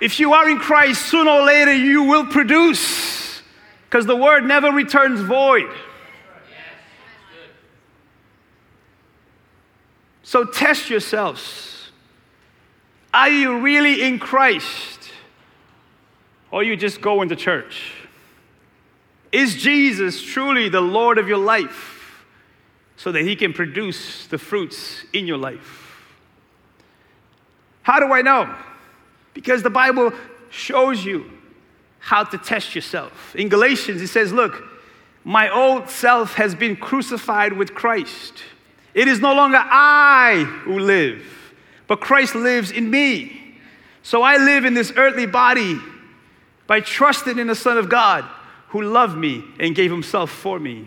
If 0.00 0.18
you 0.18 0.32
are 0.32 0.48
in 0.48 0.58
Christ, 0.58 1.06
sooner 1.06 1.30
or 1.30 1.44
later 1.44 1.74
you 1.74 2.04
will 2.04 2.26
produce 2.26 3.42
because 3.84 4.06
the 4.06 4.16
word 4.16 4.44
never 4.44 4.72
returns 4.72 5.20
void. 5.20 5.70
So 10.22 10.44
test 10.44 10.88
yourselves. 10.90 11.69
Are 13.12 13.28
you 13.28 13.58
really 13.58 14.02
in 14.02 14.18
Christ? 14.18 15.10
Or 16.50 16.62
you 16.62 16.76
just 16.76 17.00
go 17.00 17.22
into 17.22 17.36
church? 17.36 17.92
Is 19.32 19.56
Jesus 19.56 20.22
truly 20.22 20.68
the 20.68 20.80
Lord 20.80 21.18
of 21.18 21.28
your 21.28 21.38
life 21.38 22.24
so 22.96 23.12
that 23.12 23.22
he 23.22 23.36
can 23.36 23.52
produce 23.52 24.26
the 24.26 24.38
fruits 24.38 25.04
in 25.12 25.26
your 25.26 25.38
life? 25.38 26.02
How 27.82 28.00
do 28.00 28.12
I 28.12 28.22
know? 28.22 28.54
Because 29.34 29.62
the 29.62 29.70
Bible 29.70 30.12
shows 30.50 31.04
you 31.04 31.30
how 32.00 32.24
to 32.24 32.38
test 32.38 32.74
yourself. 32.74 33.34
In 33.36 33.48
Galatians, 33.48 34.02
it 34.02 34.08
says, 34.08 34.32
Look, 34.32 34.64
my 35.24 35.48
old 35.48 35.88
self 35.88 36.34
has 36.34 36.54
been 36.54 36.76
crucified 36.76 37.52
with 37.52 37.74
Christ. 37.74 38.42
It 38.94 39.06
is 39.06 39.20
no 39.20 39.34
longer 39.34 39.58
I 39.60 40.44
who 40.64 40.78
live, 40.78 41.24
but 41.90 42.00
Christ 42.00 42.36
lives 42.36 42.70
in 42.70 42.88
me. 42.88 43.56
So 44.04 44.22
I 44.22 44.36
live 44.36 44.64
in 44.64 44.74
this 44.74 44.92
earthly 44.94 45.26
body 45.26 45.76
by 46.68 46.78
trusting 46.78 47.36
in 47.36 47.48
the 47.48 47.56
Son 47.56 47.76
of 47.78 47.88
God 47.88 48.24
who 48.68 48.80
loved 48.80 49.18
me 49.18 49.42
and 49.58 49.74
gave 49.74 49.90
himself 49.90 50.30
for 50.30 50.60
me. 50.60 50.86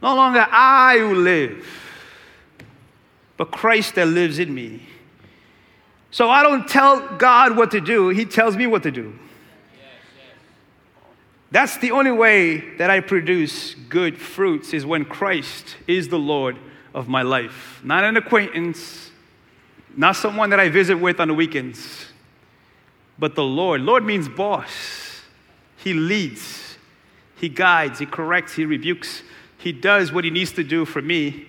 No 0.00 0.14
longer 0.14 0.46
I 0.48 0.98
who 1.00 1.12
live, 1.12 1.66
but 3.36 3.50
Christ 3.50 3.96
that 3.96 4.06
lives 4.06 4.38
in 4.38 4.54
me. 4.54 4.80
So 6.12 6.30
I 6.30 6.44
don't 6.44 6.68
tell 6.68 7.16
God 7.16 7.56
what 7.56 7.72
to 7.72 7.80
do, 7.80 8.10
He 8.10 8.26
tells 8.26 8.56
me 8.56 8.68
what 8.68 8.84
to 8.84 8.92
do. 8.92 9.18
That's 11.50 11.78
the 11.78 11.90
only 11.90 12.12
way 12.12 12.76
that 12.76 12.90
I 12.90 13.00
produce 13.00 13.74
good 13.74 14.16
fruits 14.20 14.72
is 14.72 14.86
when 14.86 15.04
Christ 15.04 15.74
is 15.88 16.06
the 16.06 16.18
Lord 16.20 16.56
of 16.94 17.08
my 17.08 17.22
life. 17.22 17.80
Not 17.82 18.04
an 18.04 18.16
acquaintance, 18.16 19.10
not 19.96 20.14
someone 20.16 20.50
that 20.50 20.60
I 20.60 20.68
visit 20.68 20.96
with 20.96 21.20
on 21.20 21.28
the 21.28 21.34
weekends, 21.34 22.06
but 23.18 23.34
the 23.34 23.44
Lord. 23.44 23.80
Lord 23.80 24.04
means 24.04 24.28
boss. 24.28 25.22
He 25.78 25.94
leads, 25.94 26.76
He 27.36 27.48
guides, 27.48 27.98
He 27.98 28.06
corrects, 28.06 28.54
He 28.54 28.66
rebukes. 28.66 29.22
He 29.58 29.72
does 29.72 30.12
what 30.12 30.24
He 30.24 30.30
needs 30.30 30.52
to 30.52 30.62
do 30.62 30.84
for 30.84 31.00
me 31.00 31.46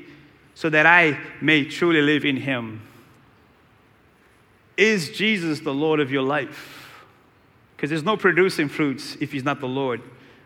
so 0.55 0.69
that 0.69 0.86
I 0.86 1.19
may 1.41 1.65
truly 1.65 2.01
live 2.01 2.25
in 2.25 2.38
Him. 2.38 2.81
Is 4.77 5.10
Jesus 5.10 5.60
the 5.60 5.73
Lord 5.73 5.99
of 5.99 6.12
your 6.12 6.23
life? 6.23 7.03
Because 7.75 7.89
there's 7.89 8.03
no 8.03 8.15
producing 8.15 8.69
fruits 8.69 9.17
if 9.19 9.31
He's 9.31 9.43
not 9.43 9.60
the 9.60 9.67
Lord 9.67 10.01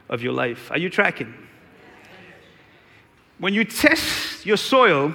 of 0.09 0.21
your 0.21 0.33
life. 0.33 0.71
Are 0.71 0.77
you 0.77 0.89
tracking? 0.89 1.33
When 3.37 3.53
you 3.53 3.63
test 3.63 4.45
your 4.45 4.57
soil, 4.57 5.13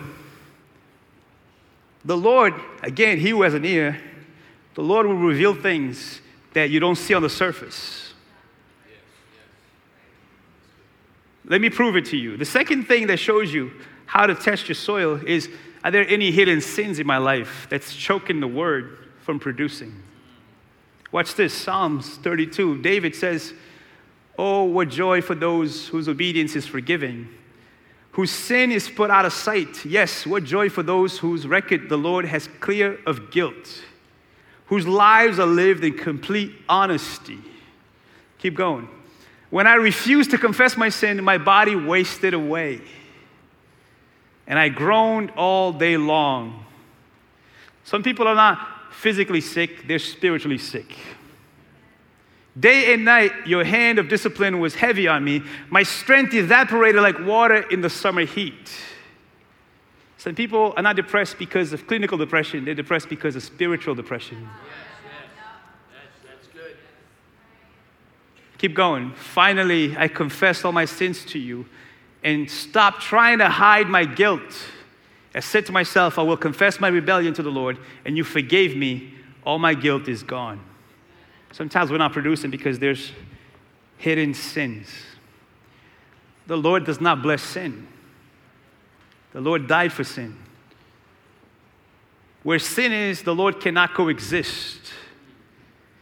the 2.06 2.16
Lord, 2.16 2.54
again, 2.82 3.18
He 3.18 3.30
who 3.30 3.42
has 3.42 3.54
an 3.54 3.64
ear, 3.64 4.00
the 4.74 4.82
Lord 4.82 5.06
will 5.06 5.16
reveal 5.16 5.54
things 5.54 6.20
that 6.54 6.70
you 6.70 6.80
don't 6.80 6.96
see 6.96 7.12
on 7.12 7.22
the 7.22 7.28
surface. 7.28 8.14
Let 11.44 11.60
me 11.60 11.68
prove 11.70 11.96
it 11.96 12.06
to 12.06 12.16
you. 12.16 12.36
The 12.36 12.44
second 12.44 12.84
thing 12.84 13.08
that 13.08 13.18
shows 13.18 13.52
you 13.52 13.72
how 14.06 14.26
to 14.26 14.34
test 14.34 14.68
your 14.68 14.74
soil 14.74 15.20
is 15.26 15.48
are 15.84 15.90
there 15.90 16.06
any 16.08 16.32
hidden 16.32 16.60
sins 16.60 16.98
in 16.98 17.06
my 17.06 17.18
life 17.18 17.66
that's 17.70 17.94
choking 17.94 18.40
the 18.40 18.48
word 18.48 18.98
from 19.20 19.38
producing? 19.38 20.02
Watch 21.12 21.34
this 21.34 21.54
Psalms 21.54 22.16
32. 22.16 22.82
David 22.82 23.14
says, 23.14 23.52
Oh, 24.38 24.64
what 24.64 24.88
joy 24.88 25.22
for 25.22 25.34
those 25.34 25.86
whose 25.88 26.08
obedience 26.08 26.56
is 26.56 26.66
forgiven, 26.66 27.28
whose 28.16 28.30
sin 28.30 28.72
is 28.72 28.88
put 28.88 29.10
out 29.10 29.26
of 29.26 29.32
sight. 29.34 29.84
Yes, 29.84 30.24
what 30.24 30.42
joy 30.42 30.70
for 30.70 30.82
those 30.82 31.18
whose 31.18 31.46
record 31.46 31.90
the 31.90 31.98
Lord 31.98 32.24
has 32.24 32.48
clear 32.60 32.98
of 33.04 33.30
guilt, 33.30 33.82
whose 34.68 34.88
lives 34.88 35.38
are 35.38 35.46
lived 35.46 35.84
in 35.84 35.98
complete 35.98 36.54
honesty. 36.66 37.38
Keep 38.38 38.54
going. 38.54 38.88
When 39.50 39.66
I 39.66 39.74
refused 39.74 40.30
to 40.30 40.38
confess 40.38 40.78
my 40.78 40.88
sin, 40.88 41.22
my 41.22 41.36
body 41.36 41.76
wasted 41.76 42.32
away. 42.32 42.80
And 44.46 44.58
I 44.58 44.70
groaned 44.70 45.32
all 45.36 45.74
day 45.74 45.98
long. 45.98 46.64
Some 47.84 48.02
people 48.02 48.26
are 48.26 48.34
not 48.34 48.94
physically 48.94 49.42
sick, 49.42 49.86
they're 49.86 49.98
spiritually 49.98 50.56
sick. 50.56 50.96
Day 52.58 52.94
and 52.94 53.04
night, 53.04 53.32
your 53.46 53.64
hand 53.64 53.98
of 53.98 54.08
discipline 54.08 54.60
was 54.60 54.74
heavy 54.74 55.06
on 55.06 55.22
me. 55.22 55.42
My 55.68 55.82
strength 55.82 56.32
evaporated 56.32 57.02
like 57.02 57.18
water 57.20 57.68
in 57.70 57.82
the 57.82 57.90
summer 57.90 58.24
heat. 58.24 58.70
Some 60.16 60.34
people 60.34 60.72
are 60.76 60.82
not 60.82 60.96
depressed 60.96 61.38
because 61.38 61.72
of 61.72 61.86
clinical 61.86 62.16
depression, 62.16 62.64
they're 62.64 62.74
depressed 62.74 63.08
because 63.08 63.36
of 63.36 63.42
spiritual 63.42 63.94
depression. 63.94 64.48
Keep 68.58 68.74
going. 68.74 69.12
Finally, 69.12 69.94
I 69.98 70.08
confess 70.08 70.64
all 70.64 70.72
my 70.72 70.86
sins 70.86 71.26
to 71.26 71.38
you 71.38 71.66
and 72.24 72.50
stop 72.50 73.00
trying 73.00 73.38
to 73.38 73.48
hide 73.50 73.88
my 73.88 74.06
guilt. 74.06 74.56
I 75.34 75.40
said 75.40 75.66
to 75.66 75.72
myself, 75.72 76.18
I 76.18 76.22
will 76.22 76.38
confess 76.38 76.80
my 76.80 76.88
rebellion 76.88 77.34
to 77.34 77.42
the 77.42 77.50
Lord, 77.50 77.78
and 78.06 78.16
you 78.16 78.24
forgave 78.24 78.74
me. 78.74 79.12
All 79.44 79.58
my 79.58 79.74
guilt 79.74 80.08
is 80.08 80.22
gone. 80.22 80.60
Sometimes 81.56 81.90
we're 81.90 81.96
not 81.96 82.12
producing 82.12 82.50
because 82.50 82.78
there's 82.78 83.12
hidden 83.96 84.34
sins. 84.34 84.88
The 86.46 86.56
Lord 86.58 86.84
does 86.84 87.00
not 87.00 87.22
bless 87.22 87.42
sin, 87.42 87.88
the 89.32 89.40
Lord 89.40 89.66
died 89.66 89.90
for 89.90 90.04
sin. 90.04 90.36
Where 92.42 92.58
sin 92.58 92.92
is, 92.92 93.22
the 93.22 93.34
Lord 93.34 93.58
cannot 93.58 93.94
coexist. 93.94 94.92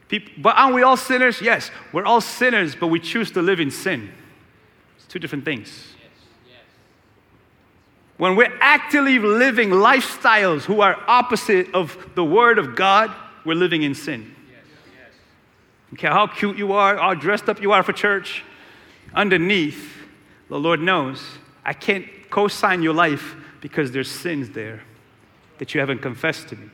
People, 0.08 0.32
but 0.38 0.56
aren't 0.56 0.74
we 0.74 0.82
all 0.82 0.96
sinners? 0.96 1.40
Yes, 1.40 1.70
we're 1.92 2.04
all 2.04 2.20
sinners, 2.20 2.74
but 2.74 2.88
we 2.88 2.98
choose 2.98 3.30
to 3.30 3.40
live 3.40 3.60
in 3.60 3.70
sin. 3.70 4.10
It's 4.96 5.06
two 5.06 5.20
different 5.20 5.44
things. 5.44 5.94
When 8.16 8.34
we're 8.34 8.52
actively 8.60 9.20
living 9.20 9.70
lifestyles 9.70 10.62
who 10.62 10.80
are 10.80 11.00
opposite 11.06 11.72
of 11.72 11.96
the 12.16 12.24
Word 12.24 12.58
of 12.58 12.74
God, 12.74 13.14
we're 13.44 13.54
living 13.54 13.84
in 13.84 13.94
sin. 13.94 14.34
Don't 15.94 16.00
care 16.00 16.10
how 16.10 16.26
cute 16.26 16.56
you 16.56 16.72
are, 16.72 16.96
how 16.96 17.14
dressed 17.14 17.48
up 17.48 17.62
you 17.62 17.70
are 17.70 17.84
for 17.84 17.92
church, 17.92 18.42
underneath, 19.14 19.96
the 20.48 20.58
Lord 20.58 20.80
knows 20.80 21.24
I 21.64 21.72
can't 21.72 22.04
co 22.30 22.48
sign 22.48 22.82
your 22.82 22.92
life 22.92 23.36
because 23.60 23.92
there's 23.92 24.10
sins 24.10 24.50
there 24.50 24.82
that 25.58 25.72
you 25.72 25.78
haven't 25.78 26.00
confessed 26.00 26.48
to 26.48 26.56
me. 26.56 26.68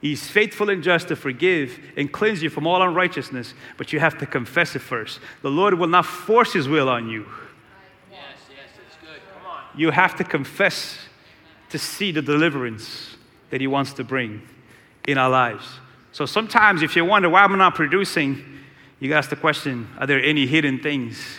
He's 0.00 0.26
faithful 0.26 0.70
and 0.70 0.82
just 0.82 1.06
to 1.06 1.14
forgive 1.14 1.78
and 1.96 2.10
cleanse 2.10 2.42
you 2.42 2.50
from 2.50 2.66
all 2.66 2.82
unrighteousness, 2.82 3.54
but 3.76 3.92
you 3.92 4.00
have 4.00 4.18
to 4.18 4.26
confess 4.26 4.74
it 4.74 4.80
first. 4.80 5.20
The 5.42 5.50
Lord 5.50 5.74
will 5.74 5.86
not 5.86 6.04
force 6.04 6.52
His 6.52 6.68
will 6.68 6.88
on 6.88 7.08
you. 7.08 7.24
Yes, 8.10 8.20
yes, 8.50 8.70
it's 8.84 8.96
good. 8.96 9.20
Come 9.32 9.52
on. 9.52 9.62
You 9.76 9.92
have 9.92 10.16
to 10.16 10.24
confess 10.24 10.98
to 11.68 11.78
see 11.78 12.10
the 12.10 12.22
deliverance 12.22 13.14
that 13.50 13.60
He 13.60 13.68
wants 13.68 13.92
to 13.92 14.02
bring 14.02 14.42
in 15.06 15.16
our 15.16 15.30
lives. 15.30 15.64
So 16.12 16.26
sometimes, 16.26 16.82
if 16.82 16.94
you 16.94 17.04
wonder 17.04 17.28
why 17.28 17.42
I'm 17.42 17.56
not 17.58 17.74
producing, 17.74 18.60
you 19.00 19.12
ask 19.14 19.30
the 19.30 19.36
question 19.36 19.88
are 19.98 20.06
there 20.06 20.22
any 20.22 20.46
hidden 20.46 20.78
things 20.78 21.38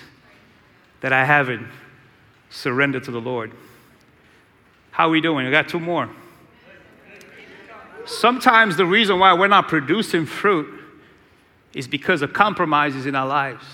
that 1.02 1.14
I 1.14 1.26
haven't 1.26 1.68
surrendered 2.50 3.04
to 3.06 3.12
the 3.12 3.20
Lord. 3.20 3.52
How 4.92 5.08
are 5.08 5.12
we 5.12 5.22
doing? 5.22 5.46
We 5.46 5.52
got 5.52 5.68
two 5.68 5.80
more. 5.80 6.10
Sometimes 8.06 8.78
the 8.78 8.86
reason 8.86 9.20
why 9.20 9.34
we're 9.34 9.48
not 9.48 9.68
producing 9.68 10.26
fruit 10.26 10.82
is 11.74 11.88
because 11.88 12.22
of 12.22 12.32
compromises 12.32 13.06
in 13.06 13.16
our 13.16 13.28
lives. 13.28 13.66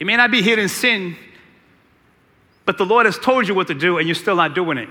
You 0.00 0.06
may 0.06 0.16
not 0.16 0.30
be 0.30 0.42
hidden 0.42 0.68
sin, 0.68 1.16
but 2.64 2.78
the 2.78 2.86
Lord 2.86 3.06
has 3.06 3.18
told 3.18 3.46
you 3.46 3.54
what 3.54 3.66
to 3.68 3.74
do 3.74 3.98
and 3.98 4.08
you're 4.08 4.14
still 4.14 4.36
not 4.36 4.54
doing 4.54 4.78
it. 4.78 4.88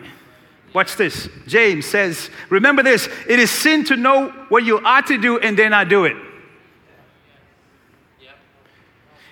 Watch 0.73 0.95
this. 0.95 1.27
James 1.47 1.85
says, 1.85 2.29
Remember 2.49 2.81
this 2.81 3.09
it 3.27 3.39
is 3.39 3.51
sin 3.51 3.83
to 3.85 3.97
know 3.97 4.29
what 4.49 4.63
you 4.63 4.79
ought 4.79 5.07
to 5.07 5.17
do 5.17 5.37
and 5.39 5.57
then 5.57 5.71
not 5.71 5.89
do 5.89 6.05
it. 6.05 6.15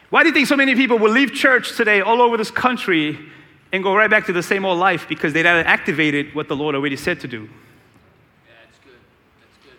Why 0.09 0.23
do 0.23 0.29
you 0.29 0.33
think 0.33 0.47
so 0.47 0.55
many 0.55 0.73
people 0.75 0.97
will 0.97 1.11
leave 1.11 1.33
church 1.33 1.77
today 1.77 2.01
all 2.01 2.21
over 2.21 2.35
this 2.35 2.49
country 2.49 3.19
and 3.71 3.83
go 3.83 3.95
right 3.95 4.09
back 4.09 4.25
to 4.25 4.33
the 4.33 4.41
same 4.41 4.65
old 4.65 4.79
life 4.79 5.07
because 5.07 5.33
they 5.33 5.43
haven't 5.43 5.67
activated 5.67 6.33
what 6.33 6.47
the 6.47 6.55
Lord 6.55 6.73
already 6.73 6.97
said 6.97 7.19
to 7.19 7.27
do? 7.27 7.43
Yeah, 7.43 7.47
that's 8.65 8.79
good. 8.79 8.93
That's 9.39 9.57
good. 9.63 9.77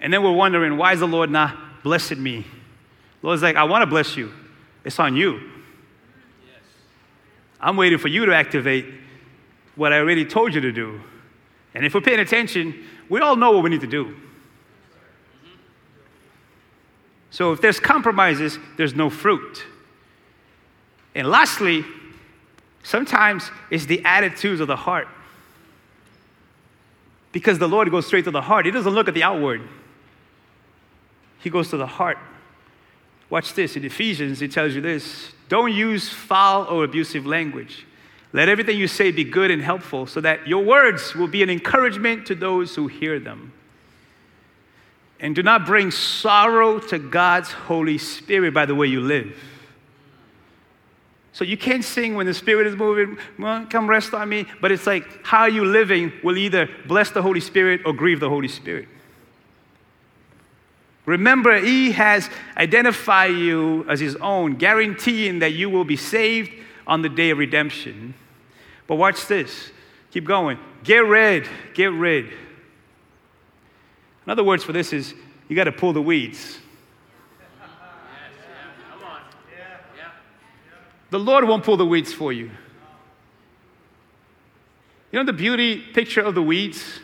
And 0.00 0.12
then 0.12 0.22
we're 0.22 0.32
wondering, 0.32 0.78
why 0.78 0.94
is 0.94 1.00
the 1.00 1.06
Lord 1.06 1.30
not 1.30 1.82
blessing 1.82 2.22
me? 2.22 2.46
The 3.20 3.26
Lord's 3.26 3.42
like, 3.42 3.56
I 3.56 3.64
want 3.64 3.82
to 3.82 3.86
bless 3.86 4.16
you. 4.16 4.32
It's 4.82 4.98
on 4.98 5.14
you. 5.14 5.34
Yes. 5.34 5.42
I'm 7.60 7.76
waiting 7.76 7.98
for 7.98 8.08
you 8.08 8.24
to 8.24 8.34
activate 8.34 8.86
what 9.76 9.92
I 9.92 9.98
already 9.98 10.24
told 10.24 10.54
you 10.54 10.60
to 10.62 10.72
do. 10.72 11.00
And 11.74 11.84
if 11.84 11.94
we're 11.94 12.00
paying 12.00 12.20
attention, 12.20 12.84
we 13.08 13.20
all 13.20 13.36
know 13.36 13.52
what 13.52 13.62
we 13.62 13.70
need 13.70 13.82
to 13.82 13.86
do. 13.86 14.16
So 17.30 17.52
if 17.52 17.60
there's 17.60 17.78
compromises, 17.78 18.58
there's 18.78 18.94
no 18.94 19.10
fruit. 19.10 19.64
And 21.14 21.28
lastly, 21.28 21.84
sometimes 22.82 23.50
it's 23.70 23.84
the 23.84 24.02
attitudes 24.04 24.60
of 24.60 24.68
the 24.68 24.76
heart. 24.76 25.06
Because 27.32 27.58
the 27.58 27.68
Lord 27.68 27.90
goes 27.90 28.06
straight 28.06 28.24
to 28.24 28.30
the 28.30 28.40
heart. 28.40 28.64
He 28.64 28.72
doesn't 28.72 28.92
look 28.92 29.08
at 29.08 29.14
the 29.14 29.22
outward. 29.22 29.60
He 31.38 31.50
goes 31.50 31.68
to 31.70 31.76
the 31.76 31.86
heart. 31.86 32.16
Watch 33.28 33.52
this. 33.52 33.76
In 33.76 33.84
Ephesians, 33.84 34.40
it 34.40 34.52
tells 34.52 34.74
you 34.74 34.80
this 34.80 35.32
don't 35.48 35.72
use 35.72 36.08
foul 36.08 36.64
or 36.64 36.84
abusive 36.84 37.26
language. 37.26 37.86
Let 38.36 38.50
everything 38.50 38.76
you 38.76 38.86
say 38.86 39.12
be 39.12 39.24
good 39.24 39.50
and 39.50 39.62
helpful 39.62 40.06
so 40.06 40.20
that 40.20 40.46
your 40.46 40.62
words 40.62 41.14
will 41.14 41.26
be 41.26 41.42
an 41.42 41.48
encouragement 41.48 42.26
to 42.26 42.34
those 42.34 42.74
who 42.74 42.86
hear 42.86 43.18
them. 43.18 43.50
And 45.18 45.34
do 45.34 45.42
not 45.42 45.64
bring 45.64 45.90
sorrow 45.90 46.78
to 46.80 46.98
God's 46.98 47.50
Holy 47.50 47.96
Spirit 47.96 48.52
by 48.52 48.66
the 48.66 48.74
way 48.74 48.88
you 48.88 49.00
live. 49.00 49.34
So 51.32 51.44
you 51.44 51.56
can't 51.56 51.82
sing 51.82 52.14
when 52.14 52.26
the 52.26 52.34
Spirit 52.34 52.66
is 52.66 52.76
moving, 52.76 53.16
come 53.70 53.88
rest 53.88 54.12
on 54.12 54.28
me, 54.28 54.44
but 54.60 54.70
it's 54.70 54.86
like 54.86 55.24
how 55.24 55.46
you 55.46 55.64
living 55.64 56.12
will 56.22 56.36
either 56.36 56.68
bless 56.86 57.10
the 57.12 57.22
Holy 57.22 57.40
Spirit 57.40 57.80
or 57.86 57.94
grieve 57.94 58.20
the 58.20 58.28
Holy 58.28 58.48
Spirit. 58.48 58.86
Remember, 61.06 61.58
He 61.58 61.92
has 61.92 62.28
identified 62.54 63.34
you 63.34 63.86
as 63.88 63.98
His 63.98 64.14
own, 64.16 64.56
guaranteeing 64.56 65.38
that 65.38 65.54
you 65.54 65.70
will 65.70 65.84
be 65.84 65.96
saved 65.96 66.52
on 66.86 67.00
the 67.00 67.08
day 67.08 67.30
of 67.30 67.38
redemption. 67.38 68.12
But 68.86 68.96
watch 68.96 69.26
this. 69.26 69.70
Keep 70.10 70.24
going. 70.24 70.58
Get 70.84 71.04
rid, 71.04 71.48
get 71.74 71.92
rid. 71.92 72.32
Another 74.24 74.44
words 74.44 74.64
for 74.64 74.72
this 74.72 74.92
is 74.92 75.14
you 75.48 75.56
got 75.56 75.64
to 75.64 75.72
pull 75.72 75.92
the 75.92 76.02
weeds. 76.02 76.58
The 81.10 81.18
Lord 81.18 81.44
won't 81.44 81.64
pull 81.64 81.76
the 81.76 81.86
weeds 81.86 82.12
for 82.12 82.32
you. 82.32 82.50
You 85.12 85.20
know 85.20 85.24
the 85.24 85.32
beauty 85.32 85.80
picture 85.80 86.20
of 86.20 86.34
the 86.34 86.42
weeds 86.42 87.00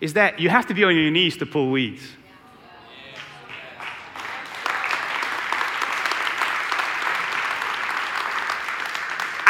is 0.00 0.12
that 0.12 0.38
you 0.38 0.50
have 0.50 0.66
to 0.66 0.74
be 0.74 0.84
on 0.84 0.94
your 0.94 1.10
knees 1.10 1.36
to 1.38 1.46
pull 1.46 1.70
weeds. 1.70 2.02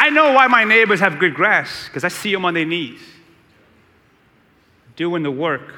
I 0.07 0.09
know 0.09 0.31
why 0.31 0.47
my 0.47 0.63
neighbors 0.63 1.01
have 1.01 1.19
good 1.19 1.35
grass 1.35 1.87
because 1.87 2.05
I 2.05 2.07
see 2.07 2.31
them 2.31 2.45
on 2.45 2.53
their 2.53 2.63
knees 2.63 3.01
doing 4.95 5.21
the 5.21 5.29
work 5.29 5.73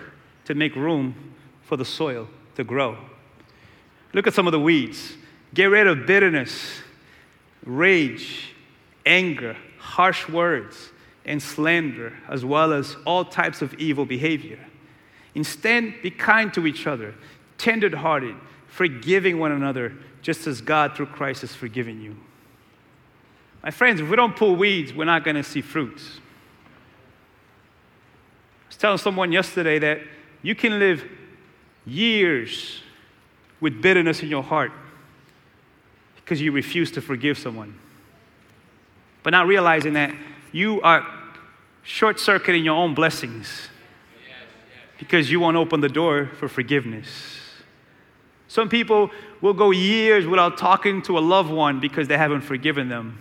to 0.46 0.54
make 0.54 0.76
room 0.76 1.34
for 1.64 1.76
the 1.78 1.84
soil 1.84 2.28
to 2.54 2.64
grow. 2.64 2.96
Look 4.14 4.28
at 4.28 4.36
some 4.36 4.46
of 4.46 4.52
the 4.52 4.60
weeds. 4.60 5.14
Get 5.56 5.66
rid 5.66 5.88
of 5.88 6.06
bitterness, 6.06 6.80
rage, 7.66 8.54
anger, 9.04 9.58
harsh 9.80 10.30
words, 10.30 10.92
and 11.26 11.42
slander, 11.42 12.14
as 12.30 12.46
well 12.46 12.72
as 12.72 12.98
all 13.06 13.26
types 13.26 13.64
of 13.64 13.74
evil 13.76 14.06
behavior. 14.06 14.60
Instead, 15.34 16.04
be 16.04 16.12
kind 16.12 16.54
to 16.54 16.68
each 16.68 16.86
other, 16.86 17.16
tender 17.58 17.98
hearted, 17.98 18.36
forgiving 18.68 19.40
one 19.40 19.54
another, 19.54 19.92
just 20.22 20.46
as 20.46 20.62
God 20.62 20.96
through 20.96 21.08
Christ 21.08 21.42
has 21.42 21.56
forgiven 21.56 22.00
you. 22.00 22.16
My 23.64 23.72
friends, 23.72 24.00
if 24.00 24.10
we 24.10 24.16
don't 24.16 24.36
pull 24.36 24.56
weeds, 24.56 24.94
we're 24.94 25.06
not 25.06 25.24
going 25.24 25.36
to 25.36 25.44
see 25.44 25.62
fruits. 25.62 26.20
I 28.66 28.68
was 28.68 28.78
telling 28.78 28.98
someone 28.98 29.32
yesterday 29.32 29.80
that 29.80 30.00
you 30.42 30.56
can 30.56 30.80
live 30.80 31.04
years 31.86 32.82
with 33.60 33.82
bitterness 33.82 34.22
in 34.24 34.30
your 34.30 34.44
heart 34.44 34.72
because 36.16 36.42
you 36.42 36.52
refuse 36.52 36.92
to 36.92 37.02
forgive 37.02 37.38
someone. 37.38 37.78
But 39.24 39.32
not 39.32 39.48
realizing 39.48 39.94
that 39.94 40.14
you 40.52 40.82
are 40.82 41.06
short 41.84 42.20
circuiting 42.20 42.64
your 42.64 42.76
own 42.76 42.94
blessings 42.94 43.68
because 44.98 45.32
you 45.32 45.40
won't 45.40 45.58
open 45.58 45.82
the 45.82 45.90
door 45.90 46.30
for 46.38 46.48
forgiveness. 46.48 47.08
Some 48.48 48.70
people 48.70 49.12
will 49.42 49.54
go 49.54 49.72
years 49.72 50.26
without 50.26 50.58
talking 50.58 51.02
to 51.04 51.18
a 51.18 51.20
loved 51.20 51.52
one 51.52 51.80
because 51.80 52.08
they 52.08 52.18
haven't 52.18 52.42
forgiven 52.42 52.90
them. 52.90 53.20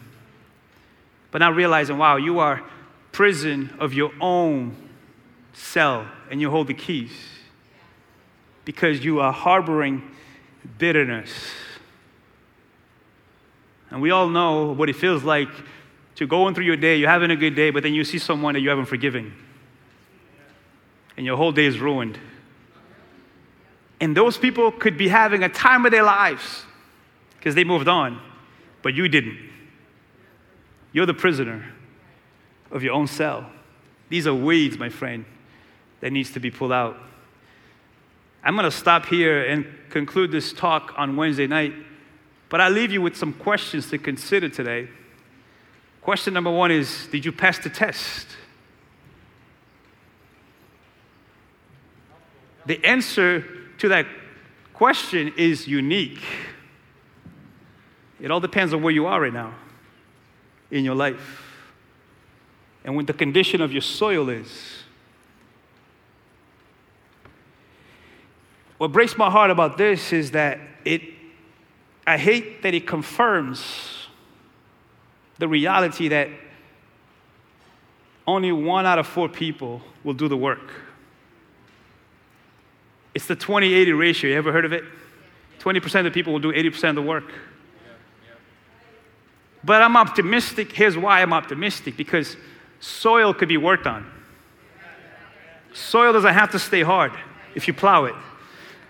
But 1.30 1.38
not 1.38 1.54
realizing, 1.54 1.98
wow, 1.98 2.16
you 2.16 2.38
are 2.38 2.62
prison 3.12 3.74
of 3.78 3.92
your 3.92 4.12
own 4.20 4.76
cell 5.52 6.06
and 6.30 6.40
you 6.40 6.50
hold 6.50 6.68
the 6.68 6.74
keys 6.74 7.12
because 8.64 9.04
you 9.04 9.20
are 9.20 9.32
harboring 9.32 10.02
bitterness. 10.78 11.30
And 13.90 14.02
we 14.02 14.10
all 14.10 14.28
know 14.28 14.72
what 14.72 14.88
it 14.88 14.96
feels 14.96 15.24
like 15.24 15.48
to 16.16 16.26
go 16.26 16.52
through 16.52 16.64
your 16.64 16.76
day, 16.76 16.96
you're 16.96 17.08
having 17.08 17.30
a 17.30 17.36
good 17.36 17.54
day, 17.54 17.70
but 17.70 17.82
then 17.82 17.94
you 17.94 18.04
see 18.04 18.18
someone 18.18 18.54
that 18.54 18.60
you 18.60 18.68
haven't 18.68 18.86
forgiven. 18.86 19.32
And 21.16 21.24
your 21.24 21.36
whole 21.36 21.52
day 21.52 21.64
is 21.64 21.78
ruined. 21.78 22.18
And 24.00 24.16
those 24.16 24.36
people 24.36 24.70
could 24.70 24.98
be 24.98 25.08
having 25.08 25.42
a 25.42 25.48
time 25.48 25.86
of 25.86 25.92
their 25.92 26.02
lives 26.02 26.64
because 27.38 27.54
they 27.54 27.64
moved 27.64 27.88
on, 27.88 28.20
but 28.82 28.94
you 28.94 29.08
didn't. 29.08 29.47
You're 30.92 31.06
the 31.06 31.14
prisoner 31.14 31.64
of 32.70 32.82
your 32.82 32.94
own 32.94 33.06
cell. 33.06 33.50
These 34.08 34.26
are 34.26 34.34
weeds, 34.34 34.78
my 34.78 34.88
friend, 34.88 35.24
that 36.00 36.12
needs 36.12 36.32
to 36.32 36.40
be 36.40 36.50
pulled 36.50 36.72
out. 36.72 36.96
I'm 38.42 38.54
going 38.54 38.64
to 38.64 38.70
stop 38.70 39.06
here 39.06 39.44
and 39.44 39.66
conclude 39.90 40.30
this 40.30 40.52
talk 40.52 40.94
on 40.96 41.16
Wednesday 41.16 41.46
night, 41.46 41.74
but 42.48 42.60
I 42.60 42.68
leave 42.68 42.92
you 42.92 43.02
with 43.02 43.16
some 43.16 43.32
questions 43.32 43.90
to 43.90 43.98
consider 43.98 44.48
today. 44.48 44.88
Question 46.00 46.32
number 46.32 46.50
one 46.50 46.70
is 46.70 47.06
Did 47.12 47.24
you 47.24 47.32
pass 47.32 47.58
the 47.58 47.68
test? 47.68 48.26
The 52.64 52.82
answer 52.84 53.44
to 53.78 53.88
that 53.88 54.06
question 54.72 55.32
is 55.36 55.66
unique. 55.66 56.22
It 58.20 58.30
all 58.30 58.40
depends 58.40 58.72
on 58.72 58.82
where 58.82 58.92
you 58.92 59.06
are 59.06 59.20
right 59.20 59.32
now 59.32 59.54
in 60.70 60.84
your 60.84 60.94
life 60.94 61.44
and 62.84 62.94
what 62.96 63.06
the 63.06 63.12
condition 63.12 63.60
of 63.60 63.72
your 63.72 63.82
soil 63.82 64.28
is. 64.28 64.82
What 68.78 68.92
breaks 68.92 69.16
my 69.16 69.30
heart 69.30 69.50
about 69.50 69.76
this 69.76 70.12
is 70.12 70.30
that 70.30 70.60
it, 70.84 71.02
I 72.06 72.16
hate 72.16 72.62
that 72.62 72.74
it 72.74 72.86
confirms 72.86 74.06
the 75.38 75.48
reality 75.48 76.08
that 76.08 76.28
only 78.26 78.52
one 78.52 78.86
out 78.86 78.98
of 78.98 79.06
four 79.06 79.28
people 79.28 79.82
will 80.04 80.14
do 80.14 80.28
the 80.28 80.36
work. 80.36 80.70
It's 83.14 83.26
the 83.26 83.36
20 83.36 83.74
80 83.74 83.92
ratio. 83.92 84.30
You 84.30 84.36
ever 84.36 84.52
heard 84.52 84.64
of 84.64 84.72
it? 84.72 84.84
20% 85.60 85.98
of 85.98 86.04
the 86.04 86.10
people 86.10 86.32
will 86.32 86.40
do 86.40 86.52
80% 86.52 86.90
of 86.90 86.94
the 86.94 87.02
work. 87.02 87.32
But 89.64 89.82
I'm 89.82 89.96
optimistic. 89.96 90.72
Here's 90.72 90.96
why 90.96 91.20
I'm 91.20 91.32
optimistic 91.32 91.96
because 91.96 92.36
soil 92.80 93.34
could 93.34 93.48
be 93.48 93.56
worked 93.56 93.86
on. 93.86 94.10
Soil 95.72 96.12
doesn't 96.12 96.34
have 96.34 96.50
to 96.52 96.58
stay 96.58 96.82
hard 96.82 97.12
if 97.54 97.66
you 97.66 97.74
plow 97.74 98.04
it, 98.04 98.14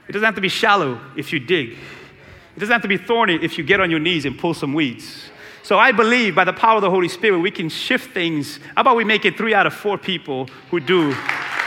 it 0.08 0.12
doesn't 0.12 0.24
have 0.24 0.34
to 0.34 0.40
be 0.40 0.48
shallow 0.48 1.00
if 1.16 1.32
you 1.32 1.40
dig. 1.40 1.70
It 1.70 2.60
doesn't 2.60 2.72
have 2.72 2.82
to 2.82 2.88
be 2.88 2.96
thorny 2.96 3.38
if 3.40 3.56
you 3.56 3.62
get 3.62 3.80
on 3.80 3.88
your 3.90 4.00
knees 4.00 4.24
and 4.24 4.36
pull 4.36 4.52
some 4.52 4.74
weeds. 4.74 5.30
So 5.62 5.78
I 5.78 5.92
believe 5.92 6.34
by 6.34 6.44
the 6.44 6.52
power 6.52 6.76
of 6.76 6.82
the 6.82 6.90
Holy 6.90 7.08
Spirit, 7.08 7.38
we 7.38 7.50
can 7.50 7.68
shift 7.68 8.12
things. 8.12 8.58
How 8.74 8.80
about 8.80 8.96
we 8.96 9.04
make 9.04 9.24
it 9.24 9.36
three 9.36 9.54
out 9.54 9.66
of 9.66 9.74
four 9.74 9.96
people 9.96 10.48
who 10.70 10.80
do 10.80 11.10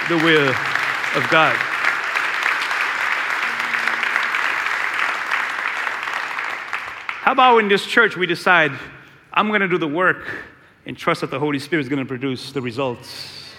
the 0.09 0.17
will 0.17 0.49
of 1.15 1.29
God? 1.29 1.57
How 7.21 7.33
about 7.33 7.59
in 7.59 7.67
this 7.67 7.85
church 7.85 8.17
we 8.17 8.25
decide, 8.25 8.71
I'm 9.31 9.49
going 9.49 9.61
to 9.61 9.67
do 9.67 9.77
the 9.77 9.87
work 9.87 10.27
and 10.87 10.97
trust 10.97 11.21
that 11.21 11.29
the 11.29 11.37
Holy 11.37 11.59
Spirit 11.59 11.83
is 11.83 11.87
going 11.87 11.99
to 11.99 12.05
produce 12.05 12.51
the 12.51 12.63
results? 12.63 13.53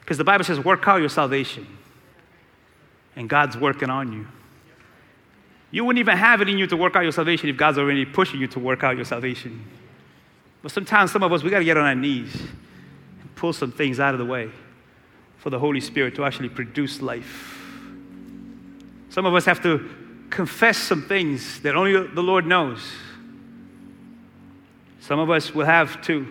Because 0.00 0.18
the 0.18 0.24
Bible 0.24 0.42
says, 0.42 0.58
work 0.58 0.88
out 0.88 0.96
your 0.96 1.08
salvation, 1.08 1.68
and 3.14 3.28
God's 3.28 3.56
working 3.56 3.90
on 3.90 4.12
you. 4.12 4.26
You 5.70 5.84
wouldn't 5.84 6.00
even 6.00 6.18
have 6.18 6.40
it 6.40 6.48
in 6.48 6.58
you 6.58 6.66
to 6.66 6.76
work 6.76 6.96
out 6.96 7.04
your 7.04 7.12
salvation 7.12 7.48
if 7.48 7.56
God's 7.56 7.78
already 7.78 8.04
pushing 8.04 8.40
you 8.40 8.48
to 8.48 8.58
work 8.58 8.82
out 8.82 8.96
your 8.96 9.04
salvation. 9.04 9.64
But 10.64 10.72
sometimes, 10.72 11.12
some 11.12 11.22
of 11.22 11.32
us, 11.32 11.44
we 11.44 11.50
got 11.50 11.60
to 11.60 11.64
get 11.64 11.76
on 11.76 11.84
our 11.84 11.94
knees 11.94 12.34
and 13.20 13.34
pull 13.36 13.52
some 13.52 13.70
things 13.70 14.00
out 14.00 14.14
of 14.14 14.18
the 14.18 14.26
way 14.26 14.50
for 15.38 15.48
the 15.48 15.60
Holy 15.60 15.80
Spirit 15.80 16.16
to 16.16 16.24
actually 16.24 16.48
produce 16.48 17.00
life. 17.00 17.56
Some 19.10 19.26
of 19.26 19.34
us 19.36 19.44
have 19.44 19.62
to 19.62 20.03
confess 20.34 20.76
some 20.76 21.02
things 21.02 21.60
that 21.60 21.76
only 21.76 22.06
the 22.08 22.22
Lord 22.22 22.44
knows. 22.44 22.80
Some 25.00 25.20
of 25.20 25.30
us 25.30 25.54
will 25.54 25.66
have 25.66 26.02
to 26.02 26.26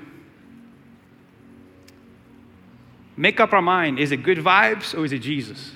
make 3.16 3.39
up 3.39 3.54
our 3.54 3.62
mind 3.62 3.99
is 3.99 4.12
it 4.12 4.18
good 4.18 4.39
vibes 4.39 4.97
or 4.97 5.06
is 5.06 5.14
it 5.14 5.20
Jesus? 5.20 5.72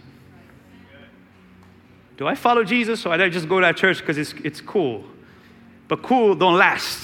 Do 2.18 2.28
I 2.28 2.36
follow 2.36 2.64
Jesus 2.64 3.06
or 3.06 3.16
do 3.16 3.24
I 3.24 3.30
just 3.30 3.48
go 3.48 3.60
to 3.60 3.66
that 3.66 3.78
church 3.78 4.00
because 4.00 4.18
it's, 4.18 4.34
it's 4.44 4.60
cool? 4.60 5.06
But 5.88 6.04
cool 6.04 6.36
don't 6.36 6.58
last. 6.58 7.04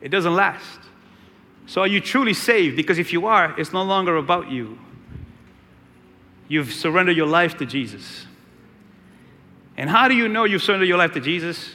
It 0.00 0.10
doesn't 0.10 0.34
last. 0.34 0.78
So 1.66 1.80
are 1.80 1.86
you 1.88 2.00
truly 2.00 2.34
saved? 2.34 2.76
Because 2.76 2.98
if 2.98 3.12
you 3.12 3.26
are, 3.26 3.58
it's 3.58 3.72
no 3.72 3.82
longer 3.82 4.16
about 4.16 4.50
you. 4.50 4.78
You've 6.48 6.72
surrendered 6.72 7.16
your 7.16 7.26
life 7.26 7.58
to 7.58 7.66
Jesus. 7.66 8.26
And 9.76 9.90
how 9.90 10.08
do 10.08 10.14
you 10.14 10.28
know 10.28 10.44
you've 10.44 10.62
surrendered 10.62 10.88
your 10.88 10.98
life 10.98 11.12
to 11.12 11.20
Jesus? 11.20 11.70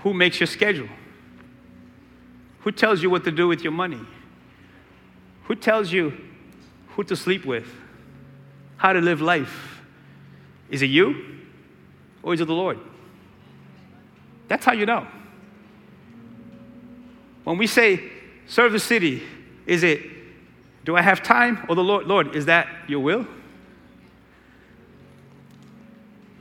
Who 0.00 0.14
makes 0.14 0.38
your 0.38 0.46
schedule? 0.46 0.88
Who 2.60 2.72
tells 2.72 3.02
you 3.02 3.10
what 3.10 3.24
to 3.24 3.32
do 3.32 3.48
with 3.48 3.62
your 3.62 3.72
money? 3.72 4.00
Who 5.44 5.54
tells 5.54 5.92
you 5.92 6.16
who 6.88 7.04
to 7.04 7.16
sleep 7.16 7.44
with? 7.44 7.66
How 8.76 8.92
to 8.92 9.00
live 9.00 9.20
life? 9.20 9.80
Is 10.70 10.82
it 10.82 10.90
you 10.90 11.40
or 12.22 12.34
is 12.34 12.40
it 12.40 12.46
the 12.46 12.54
Lord? 12.54 12.78
That's 14.48 14.64
how 14.64 14.72
you 14.72 14.86
know. 14.86 15.06
When 17.44 17.58
we 17.58 17.66
say 17.66 18.10
serve 18.46 18.72
the 18.72 18.80
city, 18.80 19.22
is 19.66 19.82
it 19.82 20.00
do 20.86 20.96
I 20.96 21.02
have 21.02 21.20
time 21.20 21.66
or 21.68 21.74
the 21.74 21.82
Lord, 21.82 22.06
Lord, 22.06 22.36
is 22.36 22.46
that 22.46 22.68
your 22.86 23.00
will? 23.00 23.26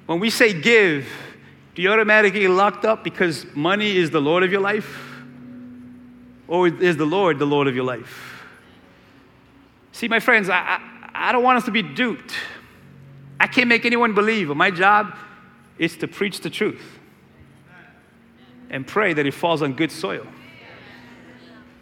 When 0.05 0.19
we 0.19 0.29
say 0.29 0.53
give, 0.53 1.07
do 1.73 1.81
you 1.81 1.89
automatically 1.89 2.41
get 2.41 2.51
locked 2.51 2.85
up 2.85 3.03
because 3.03 3.43
money 3.55 3.97
is 3.97 4.11
the 4.11 4.21
Lord 4.21 4.43
of 4.43 4.51
your 4.51 4.61
life? 4.61 5.13
Or 6.47 6.67
is 6.67 6.95
the 6.95 7.05
Lord 7.05 7.39
the 7.39 7.47
Lord 7.47 7.67
of 7.67 7.75
your 7.75 7.85
life? 7.85 8.43
See, 9.91 10.07
my 10.07 10.19
friends, 10.19 10.47
I, 10.47 10.57
I, 10.57 11.29
I 11.29 11.31
don't 11.31 11.41
want 11.41 11.57
us 11.57 11.65
to 11.65 11.71
be 11.71 11.81
duped. 11.81 12.35
I 13.39 13.47
can't 13.47 13.67
make 13.67 13.83
anyone 13.83 14.13
believe. 14.13 14.49
My 14.49 14.69
job 14.69 15.15
is 15.79 15.97
to 15.97 16.07
preach 16.07 16.41
the 16.41 16.51
truth 16.51 16.99
and 18.69 18.85
pray 18.85 19.13
that 19.13 19.25
it 19.25 19.33
falls 19.33 19.63
on 19.63 19.73
good 19.73 19.91
soil, 19.91 20.27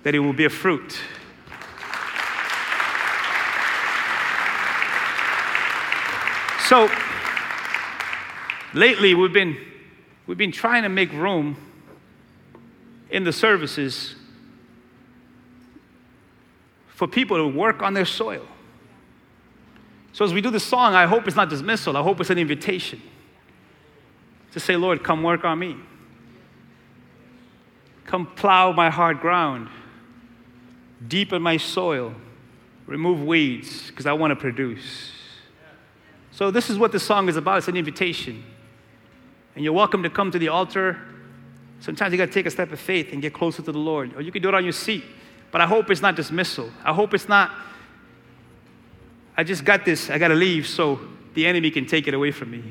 that 0.04 0.16
it 0.16 0.20
will 0.20 0.32
bear 0.32 0.50
fruit. 0.50 0.98
So, 6.66 6.89
lately 8.74 9.14
we've 9.14 9.34
been, 9.34 9.57
we've 10.28 10.38
been 10.38 10.51
trying 10.51 10.84
to 10.84 10.89
make 10.89 11.11
room 11.11 11.57
in 13.09 13.26
the 13.26 13.34
services 13.34 14.16
for 16.88 17.07
people 17.07 17.38
to 17.38 17.47
work 17.47 17.82
on 17.82 17.93
their 17.93 18.05
soil. 18.05 18.45
So 20.14 20.24
as 20.24 20.34
we 20.34 20.41
do 20.41 20.51
the 20.51 20.59
song, 20.59 20.93
I 20.93 21.05
hope 21.05 21.28
it's 21.28 21.36
not 21.36 21.49
dismissal, 21.49 21.97
I 21.97 22.01
hope 22.01 22.22
it's 22.22 22.30
an 22.30 22.38
invitation 22.38 23.01
to 24.53 24.59
say, 24.59 24.76
Lord, 24.76 25.03
come 25.03 25.24
work 25.24 25.43
on 25.43 25.59
me. 25.59 25.76
Come 28.05 28.28
plow 28.28 28.72
my 28.72 28.89
hard 28.89 29.20
ground, 29.20 29.70
deepen 31.07 31.41
my 31.41 31.57
soil, 31.57 32.14
remove 32.86 33.24
weeds, 33.24 33.88
because 33.88 34.05
I 34.05 34.14
want 34.14 34.32
to 34.32 34.36
produce. 34.36 35.23
So, 36.34 36.50
this 36.50 36.72
is 36.72 36.80
what 36.80 36.92
this 36.92 37.04
song 37.04 37.30
is 37.30 37.36
about 37.38 37.60
it's 37.60 37.68
an 37.68 37.78
invitation. 37.78 38.44
And 39.54 39.64
you're 39.64 39.72
welcome 39.72 40.02
to 40.02 40.10
come 40.10 40.32
to 40.32 40.40
the 40.40 40.48
altar. 40.48 40.98
Sometimes 41.80 42.12
you 42.12 42.18
got 42.18 42.26
to 42.26 42.32
take 42.32 42.48
a 42.48 42.52
step 42.52 42.72
of 42.72 42.80
faith 42.80 43.14
and 43.14 43.22
get 43.22 43.34
closer 43.36 43.62
to 43.62 43.72
the 43.72 43.78
Lord, 43.78 44.16
or 44.16 44.22
you 44.22 44.32
can 44.32 44.42
do 44.42 44.50
it 44.50 44.56
on 44.56 44.64
your 44.64 44.74
seat. 44.74 45.04
But 45.52 45.62
I 45.62 45.68
hope 45.68 45.92
it's 45.92 46.02
not 46.02 46.16
dismissal. 46.16 46.72
I 46.84 46.92
hope 46.92 47.14
it's 47.14 47.30
not, 47.30 47.52
I 49.38 49.44
just 49.44 49.64
got 49.64 49.86
this, 49.86 50.10
I 50.10 50.18
got 50.18 50.30
to 50.30 50.34
leave 50.34 50.68
so 50.68 51.00
the 51.36 51.46
enemy 51.46 51.70
can 51.70 51.86
take 51.86 52.08
it 52.08 52.16
away 52.16 52.32
from 52.32 52.50
me. 52.50 52.64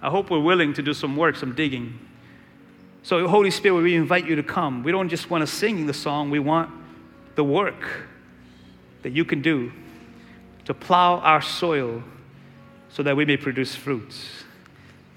I 0.00 0.10
hope 0.10 0.30
we're 0.30 0.38
willing 0.38 0.74
to 0.74 0.82
do 0.82 0.94
some 0.94 1.16
work, 1.16 1.34
some 1.34 1.56
digging. 1.56 1.98
So, 3.02 3.26
Holy 3.26 3.50
Spirit, 3.50 3.82
we 3.82 3.96
invite 3.96 4.26
you 4.26 4.36
to 4.36 4.44
come. 4.44 4.84
We 4.84 4.92
don't 4.92 5.08
just 5.08 5.28
want 5.28 5.42
to 5.42 5.46
sing 5.48 5.86
the 5.86 5.94
song, 5.94 6.30
we 6.30 6.38
want 6.38 6.70
the 7.34 7.42
work 7.42 8.06
that 9.02 9.10
you 9.10 9.24
can 9.24 9.42
do 9.42 9.72
to 10.64 10.74
plow 10.74 11.18
our 11.18 11.42
soil 11.42 12.02
so 12.88 13.02
that 13.02 13.16
we 13.16 13.24
may 13.24 13.36
produce 13.36 13.74
fruits 13.74 14.44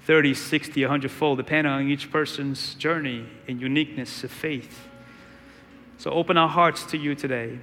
30, 0.04 0.32
60, 0.32 0.82
100 0.84 1.10
fold, 1.10 1.36
depending 1.36 1.70
on 1.70 1.86
each 1.86 2.10
person's 2.10 2.74
journey 2.74 3.26
and 3.46 3.60
uniqueness 3.60 4.24
of 4.24 4.30
faith. 4.30 4.88
So 5.98 6.10
open 6.10 6.38
our 6.38 6.48
hearts 6.48 6.84
to 6.86 6.96
you 6.96 7.14
today. 7.14 7.58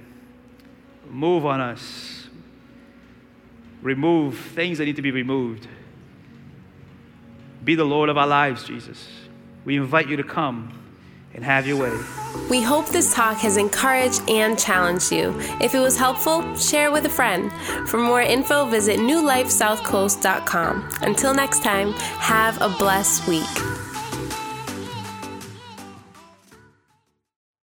Move 1.10 1.44
on 1.44 1.60
us. 1.60 2.28
Remove 3.82 4.38
things 4.38 4.78
that 4.78 4.84
need 4.84 4.94
to 4.94 5.02
be 5.02 5.10
removed. 5.10 5.66
Be 7.64 7.74
the 7.74 7.84
Lord 7.84 8.08
of 8.08 8.16
our 8.16 8.28
lives, 8.28 8.62
Jesus. 8.62 9.08
We 9.64 9.76
invite 9.76 10.08
you 10.08 10.16
to 10.16 10.22
come 10.22 10.85
and 11.36 11.44
have 11.44 11.66
your 11.66 11.76
way. 11.76 11.92
We 12.50 12.62
hope 12.62 12.88
this 12.88 13.14
talk 13.14 13.36
has 13.38 13.56
encouraged 13.56 14.28
and 14.28 14.58
challenged 14.58 15.12
you. 15.12 15.34
If 15.60 15.74
it 15.74 15.80
was 15.80 15.96
helpful, 15.96 16.56
share 16.56 16.86
it 16.86 16.92
with 16.92 17.06
a 17.06 17.10
friend. 17.10 17.52
For 17.88 17.98
more 17.98 18.22
info, 18.22 18.66
visit 18.66 18.98
newlifesouthcoast.com. 18.98 20.88
Until 21.02 21.34
next 21.34 21.62
time, 21.62 21.92
have 21.92 22.60
a 22.60 22.68
blessed 22.78 23.28
week. 23.28 23.85